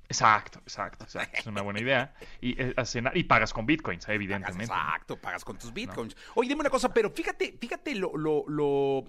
[0.10, 1.38] Exacto, exacto, exacto.
[1.40, 2.14] Es una buena idea.
[2.40, 4.66] Y, eh, a cenar, y pagas con bitcoins, evidentemente.
[4.66, 6.16] exacto, pagas con tus bitcoins.
[6.36, 9.06] Oye, dime una cosa, pero fíjate, fíjate lo, lo, lo...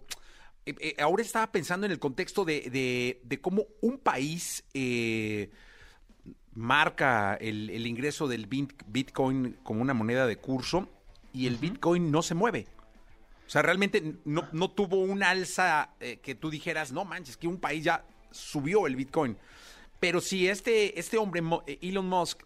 [0.67, 5.51] Eh, eh, ahora estaba pensando en el contexto de, de, de cómo un país eh,
[6.59, 10.89] marca el, ingreso del Bitcoin como una moneda de curso
[11.33, 12.67] y el Bitcoin no se mueve.
[13.47, 17.47] O sea, realmente no, no tuvo un alza eh, que tú dijeras, no manches, que
[17.47, 19.37] un país ya subió el Bitcoin.
[20.01, 22.43] Pero si este, este hombre, eh, Elon Musk,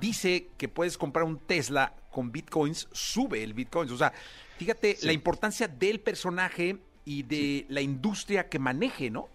[0.00, 3.90] dice que puedes comprar un Tesla con Bitcoins, sube el Bitcoin.
[3.90, 4.12] O sea,
[4.56, 9.28] fíjate la importancia del personaje y de la industria que maneje, ¿no?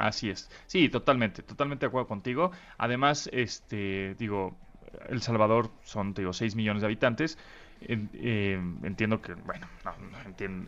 [0.00, 0.50] Así es.
[0.66, 2.52] Sí, totalmente, totalmente de acuerdo contigo.
[2.78, 4.56] Además, este, digo,
[5.10, 7.36] El Salvador son, digo, 6 millones de habitantes.
[7.82, 9.66] Eh, entiendo que, bueno,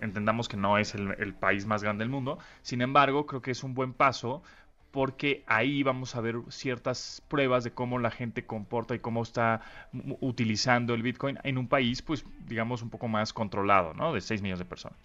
[0.02, 2.38] entendamos que no es el, país más grande del mundo.
[2.60, 4.42] Sin embargo, creo que es un buen paso
[4.90, 9.62] porque ahí vamos a ver ciertas pruebas de cómo la gente comporta y cómo está
[10.20, 14.12] utilizando el Bitcoin en un país, pues, digamos, un poco más controlado, ¿no?
[14.12, 14.98] De 6 millones de personas.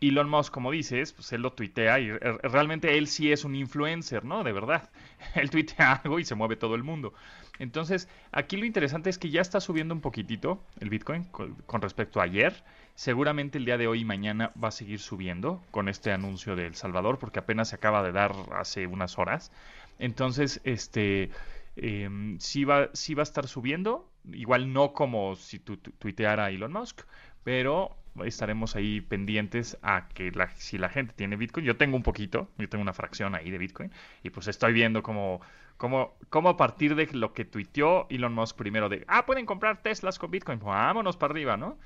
[0.00, 4.24] Elon Musk, como dices, pues él lo tuitea y realmente él sí es un influencer,
[4.24, 4.44] ¿no?
[4.44, 4.90] De verdad.
[5.34, 7.14] Él tuitea algo y se mueve todo el mundo.
[7.58, 12.20] Entonces, aquí lo interesante es que ya está subiendo un poquitito el Bitcoin con, respecto
[12.20, 12.64] a ayer.
[12.94, 16.66] Seguramente el día de hoy y mañana va a seguir subiendo con este anuncio de
[16.66, 19.52] El Salvador, porque apenas se acaba de dar hace unas horas.
[19.98, 21.30] Entonces, este,
[21.76, 24.10] em, sí, va, sí va a estar subiendo.
[24.32, 27.02] Igual no como si tu, tuiteara Elon Musk,
[27.44, 32.02] pero estaremos ahí pendientes a que la, si la gente tiene Bitcoin, yo tengo un
[32.02, 33.90] poquito, yo tengo una fracción ahí de Bitcoin,
[34.22, 35.40] y pues estoy viendo cómo,
[35.76, 39.82] cómo, cómo a partir de lo que tuiteó Elon Musk primero de, ah, pueden comprar
[39.82, 41.78] Teslas con Bitcoin, vámonos para arriba, ¿no?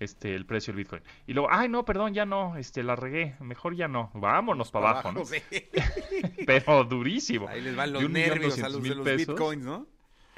[0.00, 1.02] Este, el precio del Bitcoin.
[1.26, 4.90] Y luego, ay, no, perdón, ya no, este, la regué, mejor ya no, vámonos para
[4.90, 5.22] abajo, ¿no?
[6.46, 7.46] Pero durísimo.
[7.48, 9.86] Ahí les van los nervios a los de los Bitcoins, ¿no?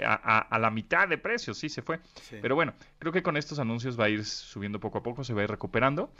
[0.04, 2.00] A, la mitad de precio, sí se fue.
[2.42, 5.34] Pero bueno, creo que con estos anuncios va a ir subiendo poco a poco, se
[5.34, 6.12] va a ir recuperando.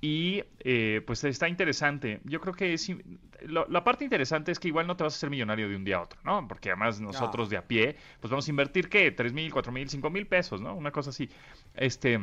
[0.00, 2.20] Y eh, pues está interesante.
[2.24, 2.90] Yo creo que es,
[3.46, 5.98] la parte interesante es que igual no te vas a hacer millonario de un día
[5.98, 6.48] a otro, ¿no?
[6.48, 9.12] Porque además nosotros de a pie, pues vamos a invertir, ¿qué?
[9.12, 10.74] ¿Tres mil, cuatro mil, cinco mil pesos, ¿no?
[10.74, 11.30] Una cosa así.
[11.74, 12.20] Este,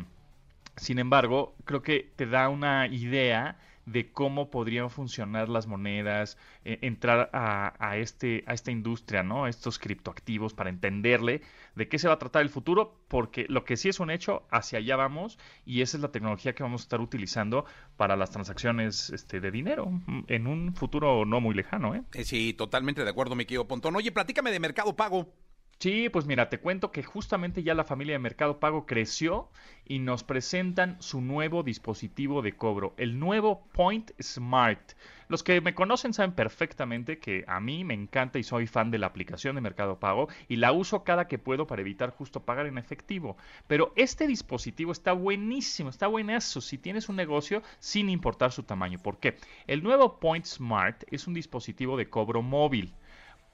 [0.76, 3.58] sin embargo, creo que te da una idea
[3.92, 9.48] de cómo podrían funcionar las monedas, eh, entrar a, este, a esta industria, ¿no?
[9.48, 11.42] estos criptoactivos para entenderle
[11.76, 14.44] de qué se va a tratar el futuro, porque lo que sí es un hecho,
[14.52, 17.66] hacia allá vamos y esa es la tecnología que vamos a estar utilizando
[17.98, 21.96] para las transacciones este, de dinero mm, en un futuro no muy lejano.
[21.96, 22.04] ¿eh?
[22.14, 23.96] eh sí, totalmente de acuerdo, mi querido Pontón.
[23.96, 25.34] Oye, platícame de Mercado Pago.
[25.82, 29.50] Sí, pues mira, te cuento que justamente ya la familia de Mercado Pago creció
[29.86, 34.92] y nos presentan su nuevo dispositivo de cobro, el nuevo Point Smart.
[35.30, 38.98] Los que me conocen saben perfectamente que a mí me encanta y soy fan de
[38.98, 42.66] la aplicación de Mercado Pago y la uso cada que puedo para evitar justo pagar
[42.66, 43.38] en efectivo.
[43.68, 49.00] Pero este dispositivo está buenísimo, está buenazo si tienes un negocio sin importar su tamaño.
[49.00, 49.38] ¿Por qué?
[49.66, 52.94] El nuevo Point Smart es un dispositivo de cobro móvil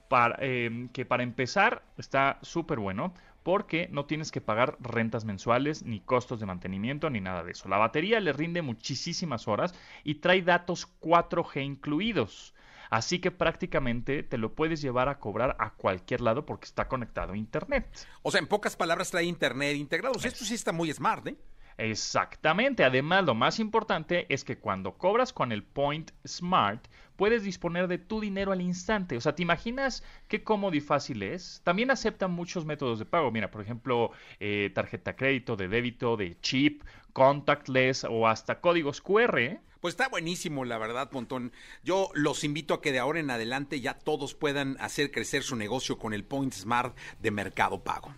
[0.08, 5.84] para, em, que para empezar está súper bueno porque no tienes que pagar rentas mensuales,
[5.84, 7.68] ni costos de mantenimiento, ni nada de eso.
[7.68, 12.54] La batería le rinde muchísimas horas y trae datos 4G incluidos.
[12.90, 17.34] Así que prácticamente te lo puedes llevar a cobrar a cualquier lado porque está conectado
[17.34, 17.86] a Internet.
[18.22, 20.14] O sea, en pocas palabras trae Internet integrado.
[20.22, 21.36] Esto sí está muy smart, ¿eh?
[21.78, 22.84] Exactamente.
[22.84, 26.86] Además, lo más importante es que cuando cobras con el Point Smart,
[27.16, 29.16] puedes disponer de tu dinero al instante.
[29.16, 31.60] O sea, ¿te imaginas qué cómodo y fácil es?
[31.64, 33.30] También aceptan muchos métodos de pago.
[33.30, 34.10] Mira, por ejemplo,
[34.40, 39.60] eh, tarjeta crédito, de débito, de chip, contactless o hasta códigos QR.
[39.80, 41.52] Pues está buenísimo, la verdad, Pontón.
[41.84, 45.56] Yo los invito a que de ahora en adelante ya todos puedan hacer crecer su
[45.56, 48.14] negocio con el Point Smart de Mercado Pago.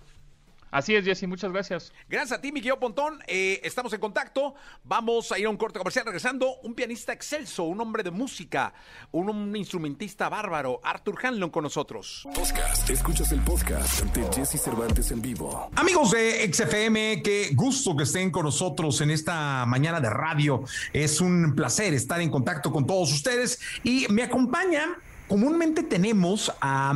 [0.71, 1.93] Así es, Jesse, muchas gracias.
[2.09, 3.21] Gracias a ti, Miguel Pontón.
[3.27, 4.55] Eh, estamos en contacto.
[4.85, 6.05] Vamos a ir a un corte comercial.
[6.05, 8.75] Regresando, un pianista excelso, un hombre de música,
[9.13, 12.27] un, instrumentista bárbaro, Arthur Hanlon con nosotros.
[12.35, 12.89] Podcast.
[12.91, 15.71] Escuchas el podcast de Jesse Cervantes en vivo.
[15.75, 20.65] Amigos de XFM, qué gusto que estén con nosotros en esta mañana de radio.
[20.93, 24.97] Es un placer estar en contacto con todos ustedes y me acompaña.
[25.29, 26.93] Comúnmente tenemos a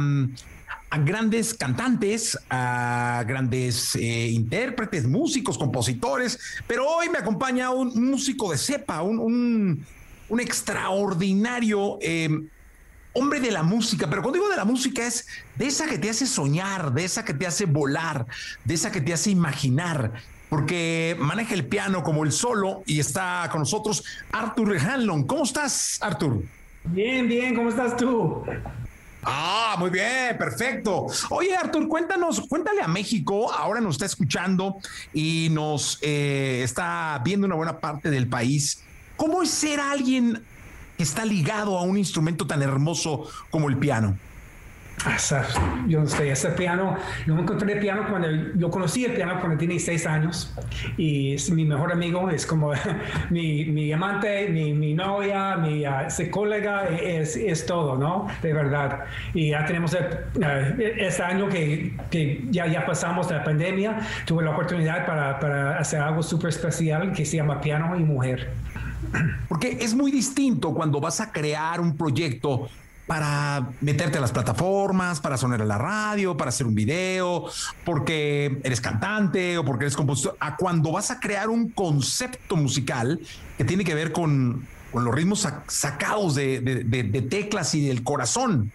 [0.93, 8.53] a grandes cantantes, a grandes eh, intérpretes, músicos, compositores, pero hoy me acompaña un músico
[8.53, 9.87] de cepa, un,
[10.39, 12.47] extraordinario em,
[13.15, 15.27] hombre de la música, pero cuando digo de la música es
[15.57, 18.27] de esa que te hace soñar, de esa que te hace volar,
[18.63, 20.13] de esa que te hace imaginar,
[20.51, 25.25] porque maneja el piano como el solo y está con nosotros Arthur Hanlon.
[25.25, 26.43] ¿Cómo estás, Arthur?
[26.85, 28.45] Bien, bien, ¿cómo estás tú?
[29.25, 31.07] Ah, muy bien, perfecto.
[31.31, 34.79] Oye, Artur, cuéntanos, cuéntale a México, ahora nos está escuchando
[35.15, 38.83] y nos eh, está viendo una buena parte del país.
[39.17, 40.43] ¿Cómo es ser alguien
[40.97, 44.19] que está ligado a un instrumento tan hermoso como el piano?
[45.89, 49.59] Yo no sé, ese piano, yo encontré el piano cuando yo conocí el piano cuando
[49.59, 50.55] tenía seis años
[50.97, 52.73] y es mi mejor amigo, es como
[53.31, 58.27] mi, mi amante, mi, mi, novia, mi uh, colega, es, es, todo, ¿no?
[58.43, 59.05] De verdad.
[59.35, 59.97] Y ya tenemos uh,
[60.79, 66.01] este año que, que, ya, ya pasamos la pandemia, tuve la oportunidad para, para hacer
[66.01, 68.51] algo súper especial que se llama Piano y Mujer.
[69.49, 72.69] Porque es muy distinto cuando vas a crear un proyecto
[73.07, 77.47] para meterte a las plataformas, para sonar a la radio, para hacer un video,
[77.85, 83.21] porque eres cantante o porque eres compositor, a cuando vas a crear un concepto musical
[83.59, 88.73] que tiene que ver con, los ritmos sacados de, teclas y del corazón.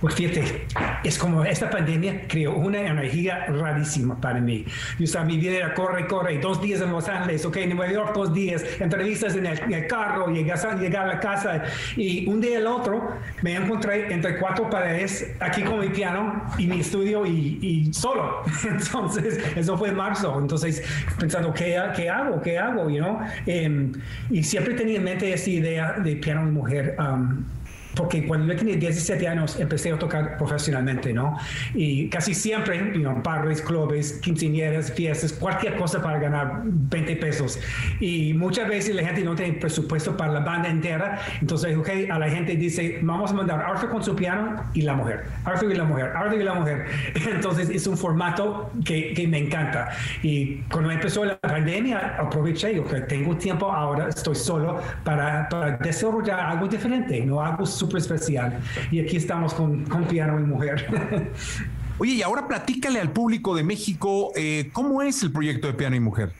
[0.00, 0.66] Pues fíjate,
[1.02, 4.64] es como esta pandemia creó una energía rarísima para mí.
[4.98, 7.92] Yo sabía, mi vida era corre, corre, dos días en Los Ángeles, ok, en Nueva
[7.92, 11.64] York dos días, entrevistas en el, carro, llegar, llegar a la casa
[11.96, 16.66] y un día el otro me encontré entre cuatro paredes aquí con mi piano y
[16.66, 18.42] mi estudio y, solo.
[18.68, 20.38] Entonces, eso fue en marzo.
[20.38, 20.82] Entonces,
[21.18, 22.40] pensando, ¿qué, qué hago?
[22.40, 22.90] ¿Qué hago?
[22.90, 23.20] You know?
[23.46, 23.92] Em,
[24.30, 26.96] y siempre tenía en mente esta idea de piano y mujer.
[26.98, 27.44] Um,
[27.94, 31.38] porque cuando yo tenía 17 años empecé a tocar profesionalmente, ¿no?
[31.74, 33.22] Y casi siempre, you know,
[33.66, 37.58] clubes, quinceañeras, fiestas, cualquier cosa para ganar 20 pesos.
[38.00, 42.18] Y muchas veces la gente no tiene presupuesto para la banda entera, entonces, ok, a
[42.18, 45.76] la gente dice, vamos a mandar Arthur con su piano y la mujer, Arthur y
[45.76, 46.86] la mujer, Arthur y la mujer.
[47.14, 49.90] Entonces es un formato que, que me encanta.
[50.22, 56.40] Y cuando empezó la pandemia, aproveché, ok, tengo tiempo ahora, estoy solo para, para desarrollar
[56.40, 58.60] algo diferente, no algo súper especial.
[58.90, 60.86] Y aquí estamos con, con piano y mujer.
[61.98, 65.94] Oye, y ahora platícale al público de México, eh, ¿cómo es el proyecto de Piano
[65.94, 66.32] y Mujer?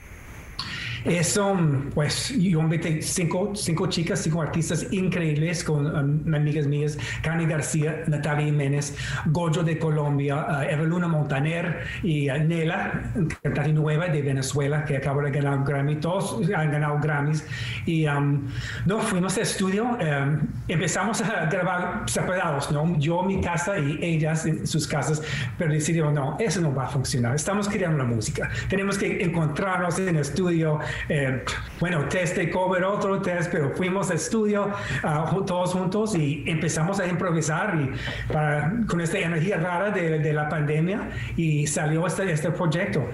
[1.21, 7.45] Son, pues, yo invité cinco, cinco chicas, cinco artistas increíbles con um, amigas mías, Cani
[7.45, 8.95] García, Natalia Jiménez,
[9.27, 13.11] Goyo de Colombia, uh, Eveluna Montaner y uh, Nela,
[13.43, 15.95] cantante nueva de Venezuela, que acaba de ganar un Grammy.
[15.97, 17.45] Todos han ganado Grammys.
[17.85, 18.47] Y um,
[18.85, 22.97] no, fuimos al estudio, um, empezamos a grabar separados, ¿no?
[22.97, 25.21] Yo mi casa y ellas en sus casas,
[25.57, 27.35] pero decidimos, no, eso no va a funcionar.
[27.35, 28.49] Estamos creando la música.
[28.69, 30.79] Tenemos que encontrarnos en el estudio
[31.09, 31.43] eh,
[31.79, 34.71] bueno, test de cover, otro test, pero fuimos al estudio
[35.03, 40.33] uh, todos juntos y empezamos a improvisar y para, con esta energía rara de, de
[40.33, 43.05] la pandemia y salió este, este proyecto.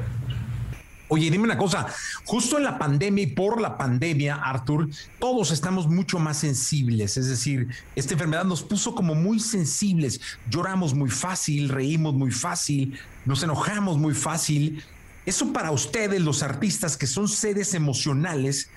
[1.13, 1.88] Oye, dime una cosa,
[2.23, 4.88] justo en la pandemia y por la pandemia, Arthur,
[5.19, 7.67] todos estamos mucho más sensibles, es decir,
[7.97, 13.97] esta enfermedad nos puso como muy sensibles, lloramos muy fácil, reímos muy fácil, nos enojamos
[13.97, 14.86] muy fácil
[15.26, 18.69] eso para ustedes, los artistas que son seres emocionales,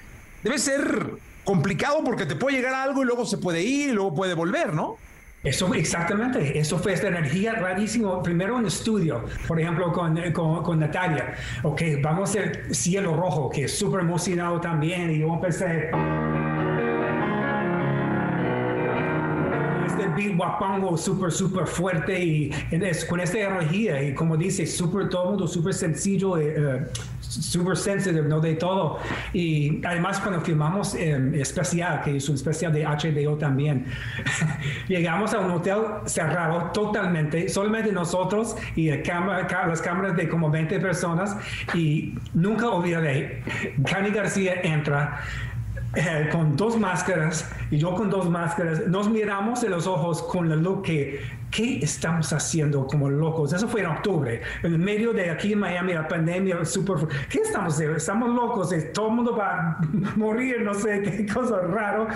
[0.43, 1.11] debe ser
[1.45, 4.75] complicado porque te puede llegar algo y luego se puede ir y luego puede volver,
[4.75, 4.97] ¿no?
[5.45, 8.23] Eso, exactamente, eso fue esta energía rarísima.
[8.23, 11.35] Primero en estudio, por ejemplo, con, con, Natalia.
[11.63, 15.11] Ok, vamos a hacer Cielo Rojo, que es súper emocionado también.
[15.11, 15.91] Y yo empecé.
[20.15, 22.51] Beat guapango súper, súper fuerte y
[23.09, 26.87] con esta energía y como dice, súper todo mundo, súper sencillo, eh, eh,
[27.21, 28.41] súper sensitive, ¿no?
[28.41, 28.99] De todo.
[29.33, 33.87] Y además cuando filmamos eh, especial, que es un especial de HBO también,
[34.89, 40.79] llegamos a un hotel cerrado totalmente, solamente nosotros y cámara, las cámaras de como 20
[40.81, 41.37] personas
[41.75, 43.43] y nunca olvidaré,
[43.85, 45.21] Cani García entra
[45.97, 50.49] eh, con dos máscaras y yo con dos máscaras, nos miramos en los ojos con
[50.49, 51.21] la look que,
[51.51, 53.53] ¿qué estamos haciendo como locos?
[53.53, 56.97] Eso fue en octubre, en medio de aquí en Miami, la pandemia, super,
[57.29, 57.97] ¿qué estamos haciendo?
[57.97, 59.79] Estamos locos, eh, todo el mundo va a
[60.17, 62.09] morir, no sé, qué cosa raro,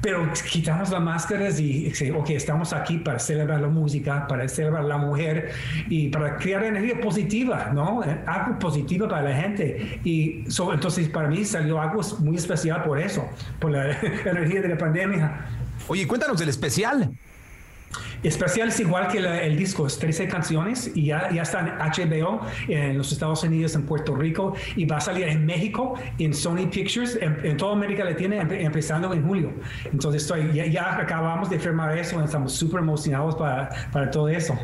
[0.00, 4.96] pero quitamos las máscaras y, ok, estamos aquí para celebrar la música, para celebrar la
[4.96, 5.50] mujer
[5.88, 8.02] y para crear energía positiva, ¿no?
[8.04, 10.00] Eh, algo positivo para la gente.
[10.04, 13.17] Y entonces para mí salió algo muy especial por eso
[13.58, 13.90] por la
[14.24, 15.46] energía de la pandemia.
[15.88, 17.10] Oye, cuéntanos del especial.
[18.22, 22.40] Especial es igual que el disco, es 13 canciones y ya, ya está en HBO
[22.66, 26.68] en los Estados Unidos, en Puerto Rico y va a salir en México, en Sony
[26.70, 29.52] Pictures, en, toda América Latina, empezando en julio.
[29.90, 34.58] Entonces estoy, ya, acabamos de firmar eso, estamos súper emocionados para, para, todo eso.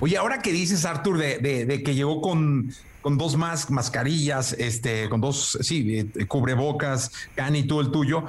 [0.00, 2.70] Oye, ahora que dices, Arthur, de, de que llegó con
[3.08, 8.26] con dos más mascarillas, este, con dos, sí, eh, cubrebocas, Cani, tú el tuyo.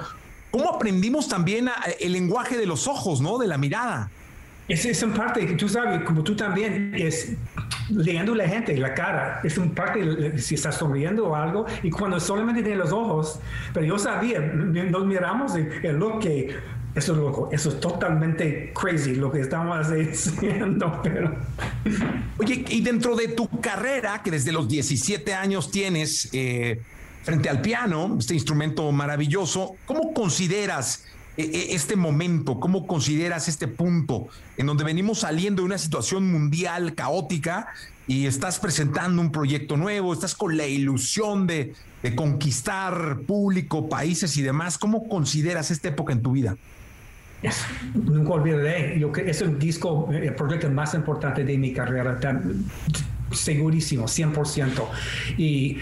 [0.50, 1.68] ¿Cómo aprendimos también
[2.00, 3.36] el lenguaje de los ojos, ¿no?
[3.36, 4.10] De la mirada.
[4.68, 7.34] Es, es en parte, tú sabes, como tú también, es
[7.90, 12.18] leyendo la gente, la cara, es un parte si está sonriendo o algo, y cuando
[12.18, 13.38] solamente tiene los ojos,
[13.74, 16.56] pero yo sabía, nos miramos el look que
[16.94, 21.36] eso es loco, eso es totalmente crazy lo que estamos haciendo, pero...
[22.38, 26.80] Oye, y dentro de tu carrera, que desde los 17 años tienes eh,
[27.22, 31.04] frente al piano, este instrumento maravilloso, ¿cómo consideras
[31.36, 32.58] eh, eh, este momento?
[32.58, 34.26] ¿Cómo consideras este punto
[34.56, 37.68] en donde venimos saliendo de una situación mundial caótica
[38.08, 41.72] y estás presentando un proyecto nuevo, estás con la ilusión de,
[42.02, 44.76] de conquistar público, países y demás?
[44.76, 46.56] ¿Cómo consideras esta época en tu vida?
[47.94, 52.18] Nunca olvidaré, yo que es un disco, el proyecto más importante de mi carrera,
[53.32, 54.86] segurísimo, 100%.
[55.38, 55.78] Y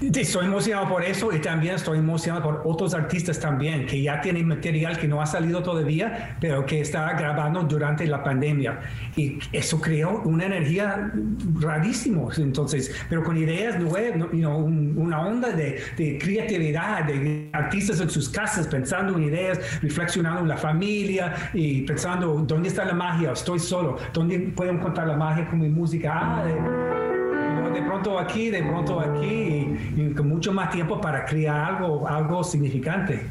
[0.00, 4.48] Estoy emocionado por eso y también estoy emocionado por otros artistas también que ya tienen
[4.48, 8.80] material que no ha salido todavía, pero que está grabando durante la pandemia.
[9.16, 11.12] Y eso creó una energía
[11.60, 18.00] rarísima, entonces, pero con ideas nuevas, you know, una onda de, de, creatividad, de artistas
[18.00, 22.94] en sus casas pensando en ideas, reflexionando en la familia y pensando, ¿dónde está la
[22.94, 23.32] magia?
[23.32, 26.12] Estoy solo, ¿dónde puedo encontrar la magia con mi música?
[26.14, 27.03] Ah, de
[27.82, 33.26] pronto aquí, de pronto aquí, y, con mucho más tiempo para crear algo, algo significante.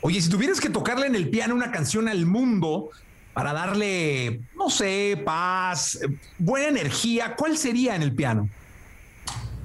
[0.00, 2.90] Oye, si tuvieras que tocarle en el piano una canción al mundo
[3.32, 6.00] para darle, no sé, paz,
[6.38, 8.48] buena energía, ¿cuál sería en el piano?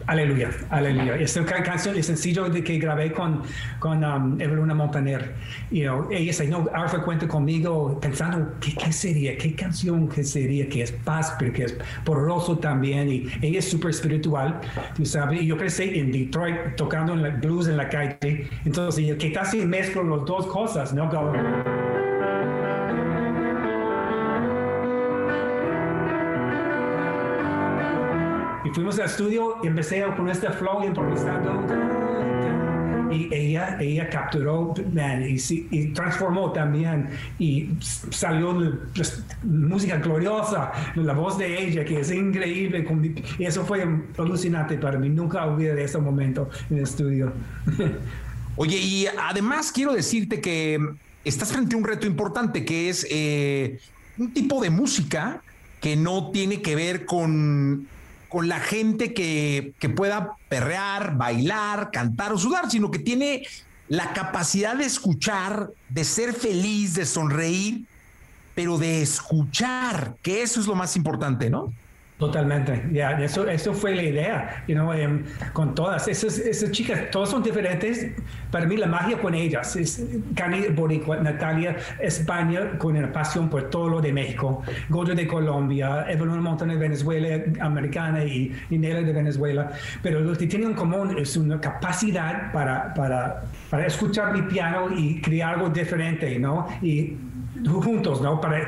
[0.08, 1.18] Aleluya, aleluya.
[1.18, 3.44] Esta canción es sencillo de que grabé con,
[3.80, 4.38] con um,
[4.74, 5.36] Montaner.
[5.70, 9.38] You know, ella dice, no, Arfa cuenta conmigo pensando, ¿qué, ¿qué, sería?
[9.38, 10.70] ¿Qué canción que sería?
[10.70, 13.10] Que es paz, pero que es porroso también.
[13.10, 14.62] Y ella es súper espiritual,
[14.96, 15.42] tú sabes.
[15.42, 18.48] Y yo crecí en Detroit tocando en la blues en la calle.
[18.64, 21.12] Entonces, que casi mezclo las dos cosas, ¿no?
[21.12, 21.97] Y
[28.78, 31.66] fuimos al estudio y empecé con este flow improvisando.
[33.12, 34.76] Y ella, ella capturó
[35.28, 37.10] y, transformó también.
[37.40, 38.56] Y salió
[39.42, 42.86] música gloriosa, la voz de ella, que es increíble.
[43.40, 43.84] Y eso fue
[44.16, 45.10] alucinante para mí.
[45.10, 47.34] Nunca olvidé ese momento en el estudio.
[48.58, 50.80] Oye, y además quiero decirte que
[51.26, 53.80] estás frente a un reto importante, que es eh,
[54.20, 55.42] un tipo de música
[55.82, 57.88] que no tiene que ver con
[58.30, 63.44] con la gente que, que pueda perrear, bailar, cantar o sudar, sino que tiene
[63.88, 67.86] la capacidad de escuchar, de ser feliz, de sonreír,
[68.54, 71.74] pero de escuchar, que eso es lo más importante, ¿no?
[72.18, 77.12] Totalmente, ya, eso, eso fue la idea, you know, em, con todas esas, esas chicas,
[77.12, 78.08] todas son diferentes.
[78.50, 80.04] Para mí la magia con ellas es
[80.34, 86.08] Cani Boricua, Natalia España con una pasión por todo lo de México, Goyo de Colombia,
[86.10, 90.76] Evelyn Montana de Venezuela, americana y, y Nela de Venezuela, pero lo que tienen en
[90.76, 96.68] común es una capacidad para, para, para escuchar mi piano y crear algo diferente, ¿no?
[96.82, 97.16] Y
[97.64, 98.42] juntos, ¿no?
[98.42, 98.68] Para,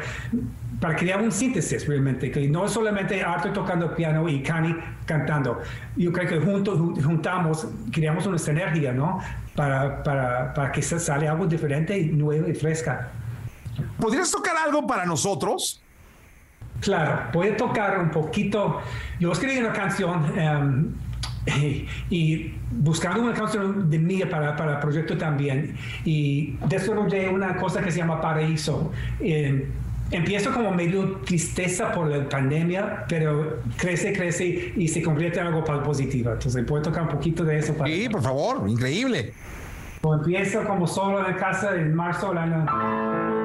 [0.79, 4.75] para crear un síntesis realmente, que no es solamente Arthur tocando piano y Cani
[5.05, 5.61] cantando.
[5.97, 9.19] Yo creo que juntos juntamos, creamos una sinergia, ¿no?
[9.55, 13.09] Para, para, para que sale algo diferente, y nuevo y fresca.
[13.99, 15.81] ¿Podrías tocar algo para nosotros?
[16.79, 18.79] Claro, voy a tocar un poquito.
[19.19, 20.93] Yo escribí una canción em,
[22.09, 25.75] y, buscando una canción de mía para, para el proyecto también.
[26.05, 28.93] Y desarrollé una cosa que se llama Paraíso.
[29.19, 29.67] Eh,
[30.11, 35.63] Empiezo como medio tristeza por la pandemia, pero crece, crece y se convierte en algo
[35.63, 36.31] positivo.
[36.31, 37.73] Entonces, ¿puedo tocar un poquito de eso?
[37.75, 37.89] Para...
[37.91, 39.33] Sí, por favor, increíble.
[40.03, 43.38] empiezo como solo en casa en marzo del año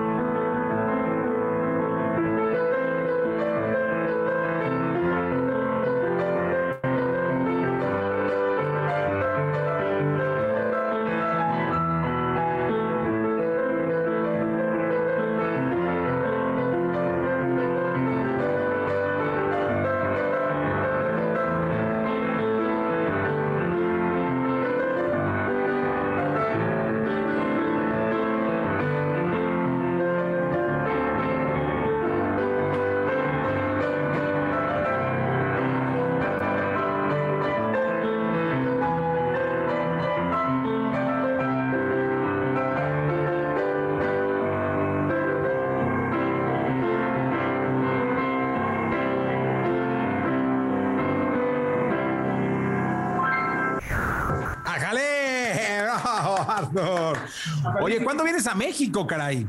[58.15, 59.45] ¿cuándo vienes a México, caray?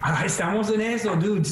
[0.00, 1.42] Ah, estamos en eso, dude.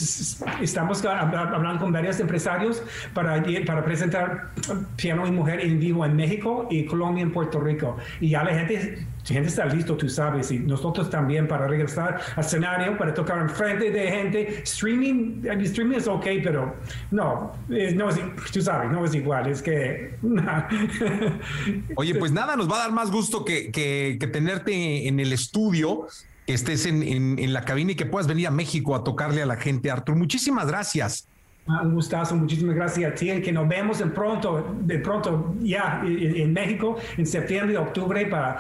[0.61, 4.51] Estamos hablando con varios empresarios para, para presentar
[4.97, 7.97] piano y mujer en vivo en México y Colombia en Puerto Rico.
[8.21, 12.45] Y ya la gente, gente está listo, tú sabes, y nosotros también para regresar al
[12.45, 14.63] escenario, para tocar en frente de gente.
[14.63, 16.77] Streaming, streaming es ok, pero
[17.11, 18.17] no, no es,
[18.53, 20.17] tú sabes, no es igual, es que...
[21.97, 25.33] Oye, pues nada, nos va a dar más gusto que, que, que tenerte en el
[25.33, 26.07] estudio
[26.47, 29.47] que estés en, en, la cabina y que puedas venir a México a tocarle a
[29.47, 29.91] la gente.
[29.91, 31.27] Artur, muchísimas gracias.
[31.67, 36.03] Ah, un gustazo, muchísimas gracias a ti, que nos vemos en pronto, de pronto ya
[36.05, 38.59] en, México, en septiembre, octubre, para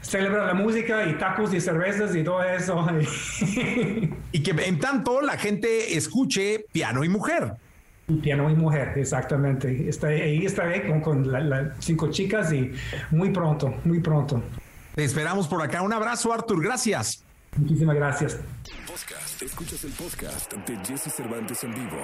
[0.00, 2.86] celebrar la música y tacos y cervezas y todo eso.
[4.32, 7.52] y que en tanto la gente escuche piano y mujer.
[8.22, 9.90] Piano y mujer, exactamente.
[9.90, 12.72] Está, ahí estaré con, con las cinco chicas y
[13.10, 14.42] muy pronto, muy pronto.
[14.94, 15.82] Te esperamos por acá.
[15.82, 16.64] Un abrazo, Artur.
[16.64, 17.25] Gracias.
[17.56, 18.40] Muchísimas gracias.
[19.40, 21.96] Escuchas el podcast de Jesse Cervantes en vivo.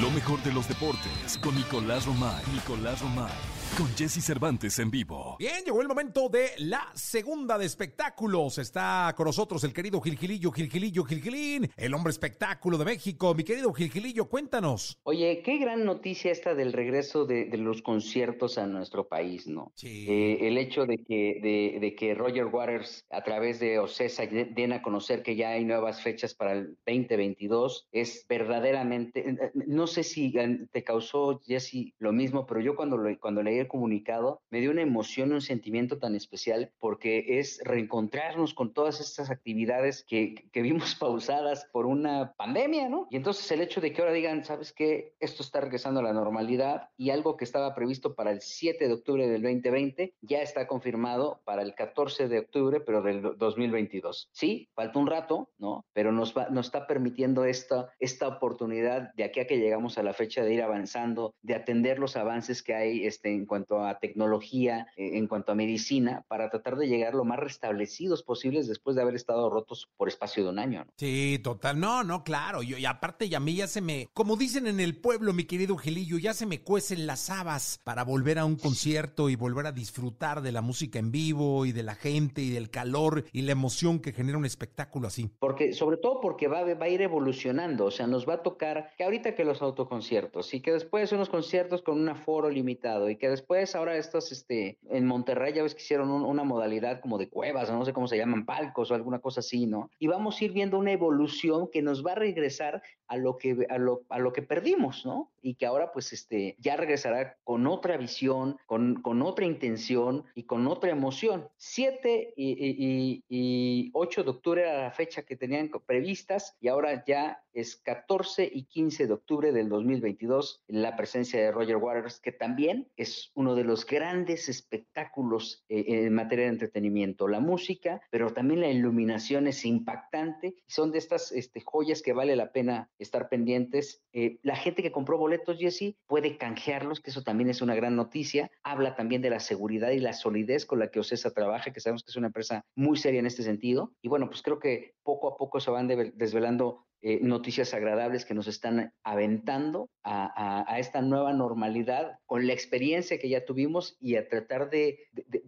[0.00, 2.42] Lo mejor de los deportes con Nicolás Romay.
[2.52, 5.36] Nicolás Romay con Jesse Cervantes en vivo.
[5.38, 8.58] Bien, llegó el momento de la segunda de espectáculos.
[8.58, 13.34] Está con nosotros el querido Gilgilillo, Gilgilillo, Gilgilín, el hombre espectáculo de México.
[13.34, 14.98] Mi querido Gilgilillo, cuéntanos.
[15.02, 19.72] Oye, qué gran noticia esta del regreso de, los conciertos a nuestro país, ¿no?
[19.74, 20.06] Sí.
[20.08, 24.82] Eh, el hecho de que, de, que Roger Waters, a través de Ocesa, den a
[24.82, 30.02] conocer que ya hay nuevas fechas para el 2022, es verdaderamente, eh, eh, no sé
[30.02, 30.32] si
[30.72, 34.82] te causó, Jesse, lo mismo, pero yo cuando, lo, cuando leí comunicado, me dio una
[34.82, 40.94] emoción, un sentimiento tan especial porque es reencontrarnos con todas estas actividades que, que vimos
[41.00, 43.06] pausadas por una pandemia, ¿no?
[43.10, 45.14] Y entonces el hecho de que ahora digan, ¿sabes qué?
[45.20, 48.92] Esto está regresando a la normalidad y algo que estaba previsto para el 7 de
[48.92, 54.28] octubre del 2020 ya está confirmado para el 14 de octubre, pero del 2022.
[54.32, 55.84] Sí, falta un rato, ¿no?
[55.92, 60.02] Pero nos, va, nos está permitiendo esta, esta oportunidad de aquí a que llegamos a
[60.02, 63.98] la fecha de ir avanzando, de atender los avances que hay este, en cuanto a
[63.98, 68.94] tecnología, eh, en cuanto a medicina, para tratar de llegar lo más restablecidos posibles después
[68.94, 70.86] de haber estado rotos por espacio de un año.
[70.96, 71.80] Sí, total.
[71.80, 72.62] No, no, claro.
[72.62, 75.46] Yo, y aparte, y a mí ya se me, como dicen en el pueblo, mi
[75.46, 79.66] querido Gilillo, ya se me cuecen las habas para volver a un concierto y volver
[79.66, 83.42] a disfrutar de la música en vivo y de la gente y del calor y
[83.42, 85.28] la emoción que genera un espectáculo así.
[85.40, 88.92] Porque, sobre todo porque va, va a ir evolucionando, o sea, nos va a tocar
[88.96, 93.16] que ahorita que los autoconciertos y que después unos conciertos con un aforo limitado y
[93.16, 97.16] que después después, ahora estos, este, en Monterrey ya ves que hicieron una modalidad como
[97.16, 99.90] de cuevas, no sé cómo se llaman, palcos o alguna cosa así, ¿no?
[99.98, 103.66] Y vamos a ir viendo una evolución que nos va a regresar a lo que,
[103.68, 105.32] a lo, a lo que perdimos, ¿no?
[105.42, 110.44] Y que ahora, pues, este, ya regresará con otra visión, con, con otra intención y
[110.44, 111.48] con otra emoción.
[111.56, 117.04] 7 y, y, y 8 de octubre era la fecha que tenían previstas y ahora
[117.04, 122.32] ya es 14 y 15 de octubre del 2022 la presencia de Roger Waters, que
[122.32, 127.28] también es uno de los grandes espectáculos eh, en materia de entretenimiento.
[127.28, 130.54] La música, pero también la iluminación es impactante.
[130.66, 134.02] Son de estas este, joyas que vale la pena estar pendientes.
[134.12, 137.96] Eh, la gente que compró boletos, Jesse, puede canjearlos, que eso también es una gran
[137.96, 138.50] noticia.
[138.62, 142.04] Habla también de la seguridad y la solidez con la que Ocesa trabaja, que sabemos
[142.04, 143.92] que es una empresa muy seria en este sentido.
[144.02, 148.34] Y bueno, pues creo que poco a poco se van desvelando eh, noticias agradables que
[148.34, 154.28] nos están aventando a, esta nueva normalidad con la experiencia que ya tuvimos y a
[154.28, 154.98] tratar de,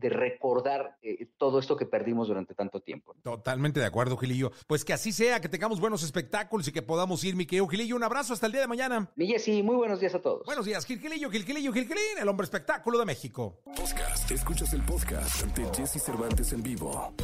[0.00, 3.14] recordar eh, todo esto que perdimos durante tanto tiempo.
[3.22, 4.52] Totalmente de acuerdo, Gilillo.
[4.66, 7.96] Pues que así sea, que tengamos buenos espectáculos y que podamos ir, mi querido Gilillo.
[7.96, 9.10] Un abrazo hasta el día de mañana.
[9.16, 10.44] Mi sí, muy buenos días a todos.
[10.46, 13.60] Buenos días, Gil Gilillo, Gil Gilillo, Gil Gilín, el hombre espectáculo de México.
[13.64, 14.30] Podcast.
[14.30, 17.14] Escuchas el podcast de Jesse Cervantes en vivo.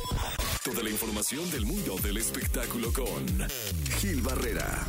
[0.65, 3.49] Toda la información del mundo del espectáculo con
[3.99, 4.87] Gil Barrera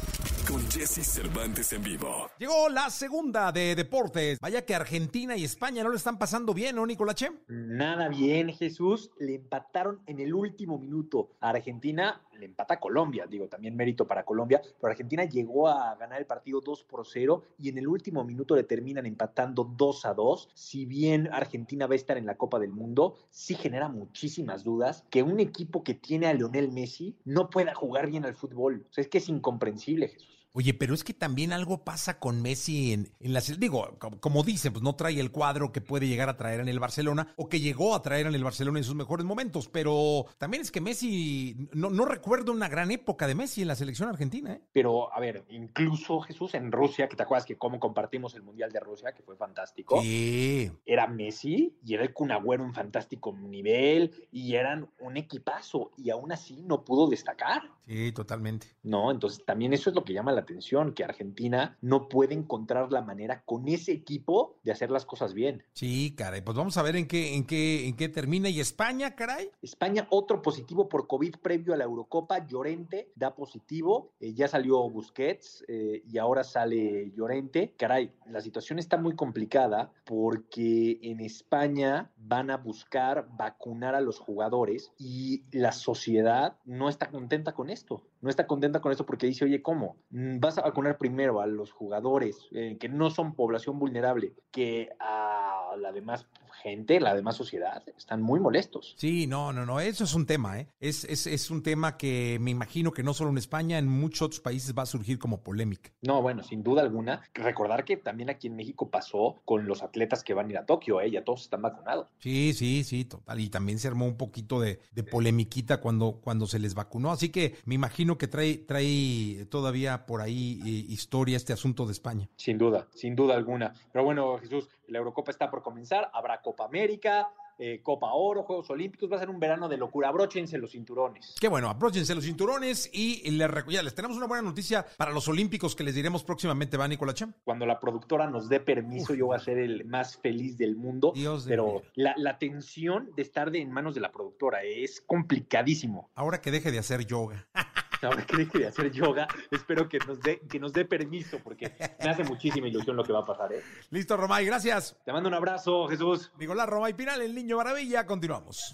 [0.49, 2.31] con Jesse Cervantes en vivo.
[2.39, 4.39] Llegó la segunda de deportes.
[4.39, 7.29] Vaya que Argentina y España no le están pasando bien, ¿no, Nicolache?
[7.47, 9.11] Nada bien, Jesús.
[9.19, 11.35] Le empataron en el último minuto.
[11.39, 15.95] A Argentina le empata a Colombia, digo, también mérito para Colombia, pero Argentina llegó a
[15.95, 20.05] ganar el partido 2 por 0 y en el último minuto le terminan empatando 2
[20.05, 20.49] a 2.
[20.53, 25.05] Si bien Argentina va a estar en la Copa del Mundo, sí genera muchísimas dudas
[25.09, 28.85] que un equipo que tiene a Lionel Messi no pueda jugar bien al fútbol.
[28.89, 30.38] O sea, es que es incomprensible, Jesús.
[30.53, 34.73] Oye, pero es que también algo pasa con Messi en, en la digo, como dicen,
[34.73, 37.59] pues no trae el cuadro que puede llegar a traer en el Barcelona o que
[37.59, 41.69] llegó a traer en el Barcelona en sus mejores momentos, pero también es que Messi,
[41.73, 44.53] no, no recuerdo una gran época de Messi en la selección argentina.
[44.53, 44.61] ¿eh?
[44.71, 48.71] Pero, a ver, incluso Jesús en Rusia, que te acuerdas que cómo compartimos el Mundial
[48.71, 50.01] de Rusia, que fue fantástico.
[50.01, 50.71] Sí.
[50.85, 56.31] Era Messi y era el Cunagüero en fantástico nivel y eran un equipazo y aún
[56.31, 57.63] así no pudo destacar.
[57.87, 58.67] Sí, totalmente.
[58.83, 62.91] No, entonces también eso es lo que llama la atención, que Argentina no puede encontrar
[62.91, 65.63] la manera con ese equipo de hacer las cosas bien.
[65.73, 68.49] Sí, caray, pues vamos a ver en qué, en qué, en qué termina.
[68.49, 69.49] ¿Y España, caray?
[69.61, 74.89] España, otro positivo por COVID previo a la Eurocopa, Llorente da positivo, eh, ya salió
[74.89, 77.73] Busquets eh, y ahora sale Llorente.
[77.77, 84.19] Caray, la situación está muy complicada porque en España van a buscar vacunar a los
[84.19, 89.27] jugadores y la sociedad no está contenta con esto no está contenta con esto porque
[89.27, 89.95] dice, oye, ¿cómo?
[90.09, 94.89] Mm, vas a vacunar primero a los jugadores eh, que no son población vulnerable que
[94.99, 96.27] a la demás
[96.59, 98.95] gente, la demás sociedad, están muy molestos.
[98.97, 100.67] Sí, no, no, no, eso es un tema, ¿eh?
[100.79, 104.21] Es, es, es un tema que me imagino que no solo en España, en muchos
[104.23, 105.91] otros países va a surgir como polémica.
[106.01, 107.21] No, bueno, sin duda alguna.
[107.33, 110.65] Recordar que también aquí en México pasó con los atletas que van a ir a
[110.65, 111.11] Tokio, ¿eh?
[111.11, 112.07] Ya todos están vacunados.
[112.19, 113.39] Sí, sí, sí, total.
[113.39, 117.11] Y también se armó un poquito de, de polemiquita cuando, cuando se les vacunó.
[117.11, 121.93] Así que me imagino que trae, trae todavía por ahí eh, historia este asunto de
[121.93, 122.29] España.
[122.35, 123.73] Sin duda, sin duda alguna.
[123.91, 127.29] Pero bueno, Jesús, la Eurocopa está por comenzar, habrá Copa América,
[127.61, 130.07] eh, Copa Oro, Juegos Olímpicos, va a ser un verano de locura.
[130.07, 131.35] Abróchense los cinturones.
[131.39, 135.27] Qué bueno, abróchense los cinturones y les, ya les tenemos una buena noticia para los
[135.27, 137.33] Olímpicos que les diremos próximamente, ¿va, Nicolás Cham?
[137.43, 141.11] Cuando la productora nos dé permiso, yo voy a ser el más feliz del mundo.
[141.13, 145.01] Dios de pero la, la tensión de estar de, en manos de la productora es
[145.01, 146.09] complicadísimo.
[146.15, 147.47] Ahora que deje de hacer yoga.
[148.01, 151.73] Ahora que deje de hacer yoga, espero que nos dé, que nos dé permiso, porque
[152.03, 153.53] me hace muchísima ilusión lo que va a pasar.
[153.53, 153.61] ¿eh?
[153.91, 154.95] Listo, Romay, gracias.
[155.05, 156.31] Te mando un abrazo, Jesús.
[156.37, 158.05] Nicolás Romay Pinal, el niño maravilla.
[158.05, 158.73] Continuamos.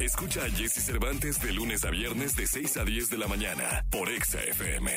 [0.00, 3.84] Escucha a Jesse Cervantes de lunes a viernes de 6 a 10 de la mañana
[3.90, 4.90] por Exa FM.